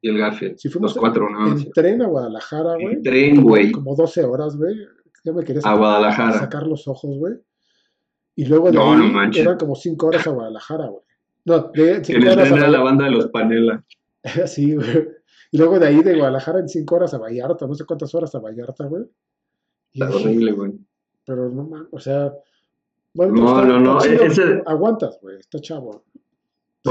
[0.00, 0.58] y el Garfield.
[0.58, 1.64] Si fuimos Los cuatro, nada más.
[1.66, 2.94] en tren a Guadalajara, güey.
[2.94, 4.76] En tren, güey, Como 12 horas, güey.
[5.24, 6.38] Ya me quería a sacar, Guadalajara.
[6.38, 7.34] sacar los ojos, güey.
[8.40, 11.02] Y luego de No, ahí no eran como 5 horas a Guadalajara, güey.
[11.44, 13.84] No, de Que 5 les horas a traen a la banda de los Panela.
[14.46, 15.08] Sí, güey.
[15.52, 18.34] Y luego de ahí de Guadalajara en 5 horas a Vallarta, no sé cuántas horas
[18.34, 19.02] a Vallarta, güey.
[19.92, 20.72] Y Está horrible, güey.
[21.26, 22.32] pero no mames, o sea.
[23.12, 26.02] Bueno, No, está- no, no, ese- Aguantas, güey, está chavo.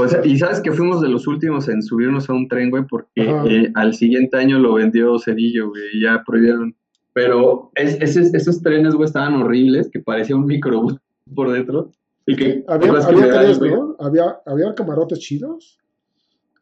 [0.06, 3.08] Sea, y sabes que fuimos de los últimos en subirnos a un tren, güey, porque
[3.16, 6.76] eh, al siguiente año lo vendió Cedillo, güey, y ya prohibieron.
[7.12, 10.96] Pero es- esos, esos trenes, güey, estaban horribles, que parecía un microbús
[11.34, 11.90] por dentro.
[12.26, 13.60] Y que, Había, había tres.
[13.60, 13.96] ¿no?
[13.98, 15.78] Había, había camarotes chidos.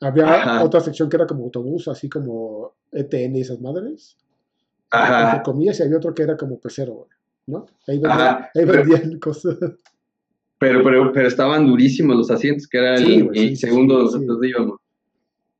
[0.00, 0.64] Había Ajá.
[0.64, 4.16] otra sección que era como autobús, así como ETN y esas madres.
[4.90, 5.42] Ajá.
[5.60, 7.08] Y había otro que era como pecero,
[7.46, 7.66] ¿no?
[7.86, 9.56] Ahí vendían, ahí pero- vendían cosas.
[10.60, 14.08] Pero, pero, pero estaban durísimos los asientos, que era el, Sí, güey, el sí, segundo
[14.08, 14.78] sí, donde íbamos.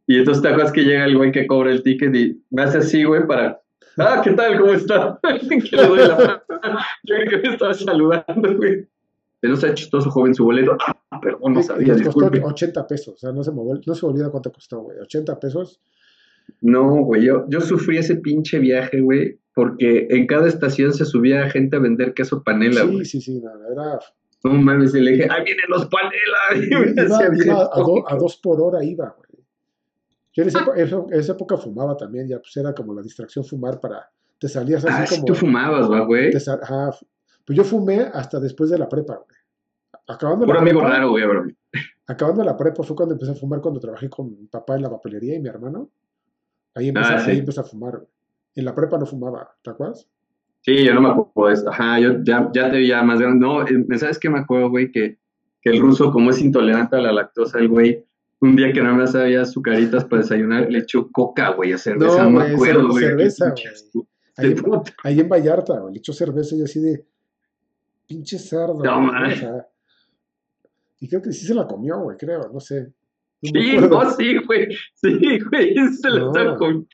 [0.07, 2.79] Y entonces te acuerdas que llega el güey que cobra el ticket y me hace
[2.79, 3.61] así, güey, para.
[3.99, 4.59] Ah, ¿qué tal?
[4.59, 5.21] ¿Cómo está?
[5.49, 6.79] que le doy la mano.
[7.05, 8.89] Yo creo que me estaba saludando, güey.
[9.41, 10.77] Que no sea chistoso, joven, su boleto.
[11.11, 12.41] Ah, perdón, no sabía, nos costó disculpe.
[12.45, 14.99] 80 pesos, o sea, no se me, vol- no se me olvida cuánto costó, güey.
[14.99, 15.81] 80 pesos.
[16.61, 21.49] No, güey, yo, yo sufrí ese pinche viaje, güey, porque en cada estación se subía
[21.51, 23.05] gente a vender queso panela, Sí, güey.
[23.05, 23.99] sí, sí, no, era.
[24.45, 26.17] No mames, y le dije, ¡ahí vienen los panela!
[26.57, 29.45] Y Iba, a, bien do- a dos por hora, iba, güey.
[30.33, 33.81] Yo en esa, en esa época fumaba también, ya pues era como la distracción fumar
[33.81, 34.11] para.
[34.39, 35.25] Te salías así Ah, sí, como.
[35.27, 36.31] tú fumabas, ¿va, güey?
[36.63, 36.91] ajá,
[37.49, 39.39] pues yo fumé hasta después de la prepa, güey.
[40.07, 41.45] Acabando la Puro amigo prepa, raro, güey, bro.
[42.07, 44.91] acabando la prepa fue cuando empecé a fumar cuando trabajé con mi papá en la
[44.91, 45.91] papelería y mi hermano.
[46.75, 47.31] Ahí empecé, Ah, sí.
[47.31, 48.09] ahí empecé a fumar, güey.
[48.55, 50.07] En la prepa no fumaba, ¿te acuerdas?
[50.61, 51.71] Sí, yo no me acuerdo de esto.
[51.71, 53.47] Ajá, yo ya, ya te veía más grande.
[53.47, 54.91] No, eh, ¿sabes qué me acuerdo, güey?
[54.93, 55.19] Que,
[55.63, 58.05] que el ruso, como es intolerante a la lactosa, el güey,
[58.41, 62.25] un día que no me sabía azucaritas para desayunar, le echó coca, güey, a cerveza.
[62.25, 63.05] No, No, me acuerdo, güey.
[63.05, 63.55] cerveza,
[63.95, 64.07] güey.
[64.37, 64.55] Ahí,
[65.05, 67.05] ahí en Vallarta, güey, le echó cerveza y así de
[68.09, 68.83] pinche cerdo.
[68.83, 69.67] No, güey, o sea,
[71.01, 72.93] y creo que sí se la comió, güey, creo, no sé.
[73.43, 74.69] No Sí, no, sí, güey.
[74.95, 76.57] Sí, güey, se lo No.
[76.57, 76.89] con...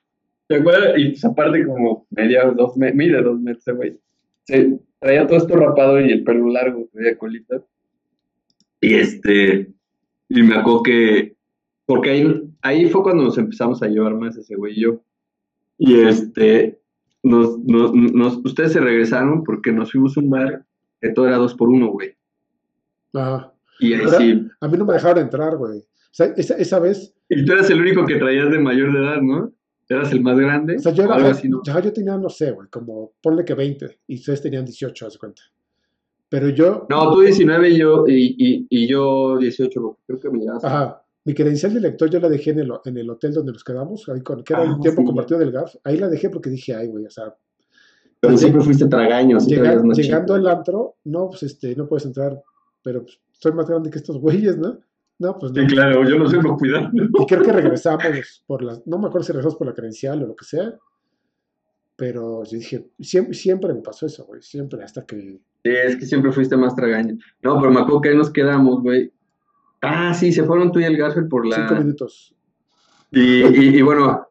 [0.46, 0.92] ¿Te acuerdas?
[0.98, 3.98] Y pues aparte como media, dos, me- mide dos metros, güey.
[4.42, 7.62] Se traía todo esto rapado y el pelo largo, traía colita.
[8.82, 9.72] Y este,
[10.28, 11.36] y me acuerdo que,
[11.86, 15.00] porque ahí, ahí fue cuando nos empezamos a llevar más ese güey y yo.
[15.78, 16.78] Y este,
[17.22, 20.66] nos, nos, nos- ustedes se regresaron porque nos fuimos a un bar
[21.08, 22.16] que todo era dos por uno, güey.
[23.12, 23.52] Ajá.
[23.80, 24.48] Y ahí Pero- sí.
[24.60, 25.78] A mí no me dejaron entrar, güey.
[25.80, 25.84] O
[26.16, 29.20] sea, esa, esa vez, Y tú eras el único que traías de mayor de edad,
[29.20, 29.52] ¿no?
[29.88, 30.76] Eras el más grande.
[30.76, 31.60] o sea, yo, era, algo así, ¿no?
[31.64, 35.18] ya yo tenía, no sé, güey, como, ponle que 20, y ustedes tenían 18, haz
[35.18, 35.42] cuenta.
[36.28, 40.30] Pero yo, No, tú 19 y yo, y, y, y yo 18, porque creo que
[40.30, 40.64] me llevas.
[40.64, 43.62] ajá, mi credencial de lector yo la dejé en el, en el hotel donde nos
[43.64, 45.06] quedamos, ahí con, que era Ah, el tiempo sí.
[45.06, 47.34] compartido del GAF, ahí la dejé porque dije, ay, güey, o sea,
[48.26, 50.34] Pero siempre fuiste tragaño, Llega- llegando chico.
[50.34, 52.40] al antro, no, pues este, no puedes entrar,
[52.82, 54.78] pero pues, soy más grande que estos güeyes, ¿no?
[55.18, 55.60] No, pues no.
[55.62, 57.04] Sí, claro, yo no sé no cuidando.
[57.04, 58.02] Y creo que regresamos
[58.46, 60.74] por la, no me acuerdo si regresamos por la credencial o lo que sea.
[61.96, 65.16] Pero yo dije, siempre, siempre me pasó eso, güey, siempre, hasta que...
[65.62, 67.16] Sí, es que siempre fuiste más tragaño.
[67.42, 69.12] No, pero me acuerdo que ahí nos quedamos, güey.
[69.80, 71.56] Ah, sí, se fueron tú y el Garfield por la...
[71.68, 72.34] Cinco minutos.
[73.12, 74.26] Y, y, y bueno,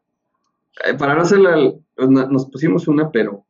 [0.84, 1.56] eh, para no hacerla,
[1.96, 3.46] nos pusimos una, pero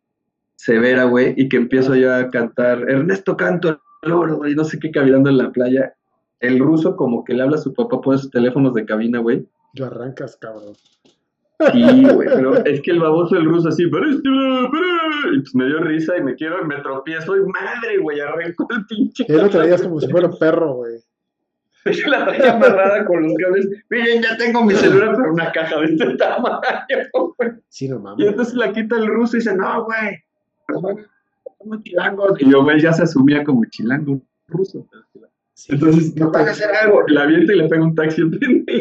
[0.57, 4.79] severa, güey, y que empiezo yo a cantar, Ernesto canto el oro, güey, no sé
[4.79, 5.95] qué, caminando en la playa.
[6.41, 9.47] El ruso como que le habla a su papá por esos teléfonos de cabina, güey.
[9.75, 10.75] Lo arrancas, cabrón.
[11.73, 15.55] Sí, güey, pero es que el baboso del ruso así, pero este, pero-", y pues
[15.55, 19.25] me dio risa y me quiero y me tropiezo y madre, güey, arrancó el pinche.
[19.29, 20.95] Él lo traías como si fuera un perro, güey.
[21.87, 23.69] Yo la traía amarrada con los cables.
[23.89, 26.61] Miren, ya tengo mi celular, pero una caja de este tamaño,
[27.39, 27.51] güey.
[27.69, 28.27] Sí, no Y mames.
[28.27, 30.19] entonces la quita el ruso y dice, no, güey,
[30.67, 31.07] pues,
[31.59, 32.41] somos chilangos.
[32.41, 34.87] Y yo, güey, ya se asumía como chilango ruso.
[35.57, 35.73] Sí.
[35.73, 37.05] Entonces, no hacer algo.
[37.07, 38.23] Y la avienta y le pega un taxi.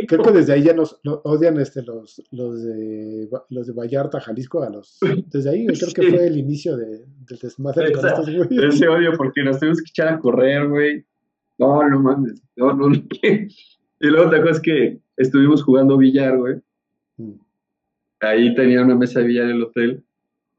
[0.07, 4.19] Creo que desde ahí ya nos, nos odian este, los, los, de, los de Vallarta,
[4.19, 4.97] Jalisco, a los...
[5.27, 8.73] Desde ahí creo que fue el inicio de, del desmadre con Esa- estos güeyes.
[8.75, 11.05] Ese odio porque nos tuvimos que echar a correr, güey.
[11.59, 12.41] No, no mames.
[12.55, 12.95] No, no, no.
[13.21, 16.55] Y luego te acuerdas que estuvimos jugando billar, güey.
[17.17, 17.33] Mm.
[18.21, 20.03] Ahí tenía una mesa de billar en el hotel.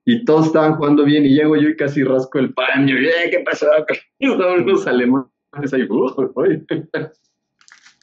[0.07, 1.25] Y todos estaban jugando bien.
[1.25, 2.99] Y llego yo y casi rasco el paño.
[3.01, 3.67] Y, "Eh, ¿qué pasó?
[4.19, 5.29] Estaban unos alemanes
[5.73, 5.83] ahí.
[5.89, 6.67] "Uh, uy".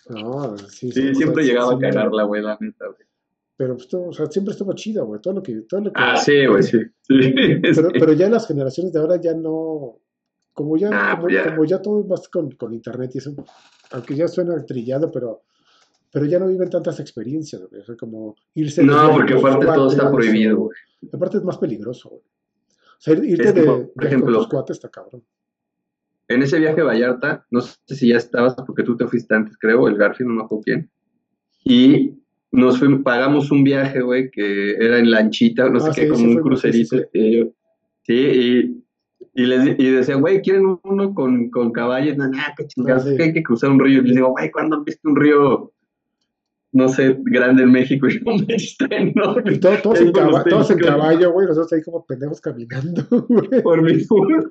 [0.10, 3.08] No, sí, Sí, o siempre llegaba sí, a cagarla, güey, la neta, güey.
[3.56, 5.22] Pero pues, todo- o sea, siempre estuvo chido, güey.
[5.22, 6.02] Todo lo que, todo lo que.
[6.02, 6.80] Ah, sí, güey, sí.
[7.04, 7.14] sí.
[7.62, 10.00] Pero, pero ya las generaciones de ahora ya no.
[10.54, 11.50] Como ya, Ah, como, pues ya.
[11.50, 13.34] como ya todo es más con, con internet y eso.
[13.92, 15.44] Aunque ya suena trillado, pero.
[16.12, 17.82] Pero ya no viven tantas experiencias, güey.
[17.82, 18.82] O sea, como irse.
[18.82, 20.78] de No, porque con aparte todo está prohibido, güey.
[21.14, 22.22] Aparte es más peligroso, güey.
[22.22, 25.24] O sea, ir- irte Es de por con ejemplo, tus cuates está cabrón.
[26.28, 29.58] En ese viaje a Vallarta, no sé si ya estabas, porque tú te fuiste antes,
[29.58, 30.90] creo, el Garfield, no me acuerdo quién.
[31.64, 32.14] Y
[32.52, 36.08] nos fuimos, pagamos un viaje, güey, que era en lanchita, no sé Ah, qué, sí,
[36.10, 36.98] como sí un crucerito.
[36.98, 37.46] sí, Y yo-
[38.04, 38.84] sí, y,
[39.42, 42.18] y, les, y decían, güey, ¿quieren uno con, con caballos?
[42.18, 44.02] No, nada, qué chingados, Ah, que hay que cruzar un río.
[44.02, 45.74] Y les digo, güey, ¿cuándo han visto un río,
[46.74, 48.08] no sé, grande en México?
[48.10, 49.58] Y "Hombre, está enorme.
[49.60, 51.48] Todo- todos, en, caba- todos en caballo, güey.
[51.48, 53.62] Nosotros ahí como pendejos caminando, güey.
[53.62, 54.50] por mi culpa.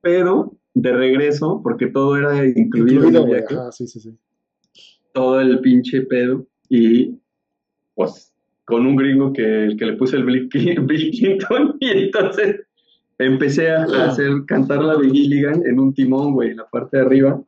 [0.00, 3.40] Pero de regreso, porque todo era incluido, en Incluido, el güey.
[3.40, 4.16] viaje, Ajá, sí, sí, sí.
[5.12, 7.18] todo el pinche pedo, y
[7.94, 8.32] pues
[8.64, 12.60] con un gringo que, el que le puse el Bill, Cl- Bill Clinton, y entonces
[13.18, 17.02] empecé a, a hacer cantar la Gilligan en un timón, güey, en la parte de
[17.04, 17.42] arriba,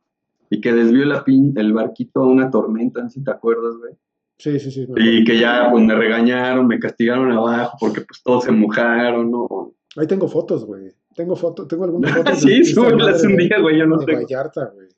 [0.55, 3.95] y que desvió la pin, el barquito a una tormenta, si te acuerdas, güey.
[4.39, 4.87] Sí, sí, sí.
[4.97, 9.75] Y que ya pues me regañaron, me castigaron abajo porque pues todos se mojaron, ¿no?
[9.97, 10.93] Ahí tengo fotos, güey.
[11.15, 12.41] Tengo fotos, tengo algunas fotos.
[12.41, 14.23] sí, súbelas un día, güey, yo no de tengo.
[14.23, 14.89] Vallarta, güey.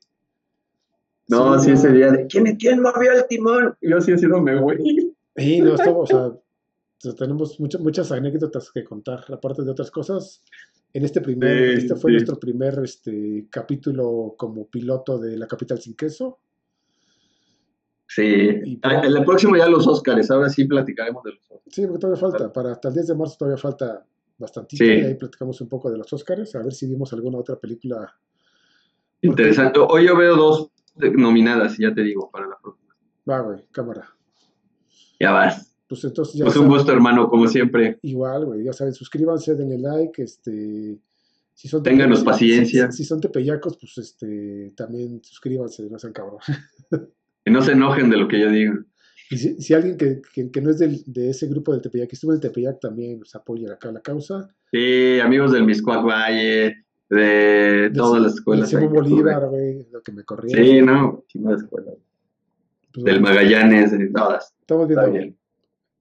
[1.28, 3.76] No, sí, ese día de ¿quién, quién movió el timón?
[3.80, 4.78] Y yo así haciéndome, güey.
[5.36, 6.42] Sí, no, estamos, o sea, o
[6.98, 10.42] sea, tenemos muchas, muchas anécdotas que contar, aparte de otras cosas.
[10.97, 12.14] En este primer, Sí, este fue sí.
[12.14, 16.38] nuestro primer este, capítulo como piloto de La Capital Sin Queso.
[18.09, 18.22] Sí.
[18.64, 21.74] Y- Ah, En el próximo ya los Óscares, ahora sí platicaremos de los Óscares.
[21.74, 24.07] Sí, porque todavía falta, para hasta el 10 de marzo todavía falta
[24.38, 24.90] bastantito Sí.
[24.90, 28.16] y ahí platicamos un poco de los Óscares, a ver si vimos alguna otra película.
[29.20, 29.78] Interesante.
[29.80, 32.94] Hoy yo veo dos nominadas, ya te digo, para la próxima.
[33.28, 34.09] Va, güey, cámara.
[35.20, 35.76] Ya vas.
[35.89, 37.99] Pues entonces ya Pues un gusto, hermano, como siempre.
[38.03, 40.99] igual, güey, ya saben, suscríbanse, denle like, este,
[41.55, 42.91] si son Ténganos paciencia.
[42.91, 46.41] Si, si son tepeyacos, pues este, también suscríbanse, no sean cabrón.
[47.45, 48.74] Que no se enojen de lo que yo diga.
[49.30, 52.09] Y si, si alguien que, que, que no es del, de ese grupo del Tepeyac,
[52.09, 54.49] que estuvo en el Tepeyac también, pues apoya acá la causa.
[54.72, 58.68] Sí, amigos del Miscuac Valle, de todas las escuelas.
[58.68, 58.89] Del.
[58.89, 60.57] Bolívar, güey, lo que me corría.
[60.57, 61.95] Sí, no, chingadas escuelas.
[62.93, 64.53] Pues, Del bueno, Magallanes, de todas.
[64.61, 65.18] Estamos Está viendo.
[65.20, 65.37] bien.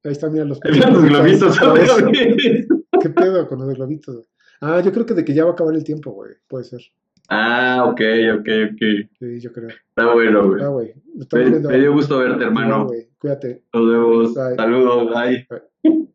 [0.06, 1.60] Ahí están, mira los los globitos.
[3.02, 4.30] ¿Qué pedo con los globitos?
[4.62, 6.34] Ah, yo creo que de que ya va a acabar el tiempo, güey.
[6.48, 6.82] Puede ser.
[7.28, 8.02] Ah, ok,
[8.40, 9.10] ok, ok.
[9.20, 9.70] Sí, yo creo.
[9.70, 10.64] Está bueno, güey.
[10.64, 10.94] Ah, güey.
[11.34, 12.88] Me, dio gusto verte, hermano.
[13.18, 13.64] Cuídate.
[13.74, 14.34] Nos vemos.
[14.36, 14.56] Bye.
[14.56, 15.14] Saludos.
[15.14, 16.06] Bye.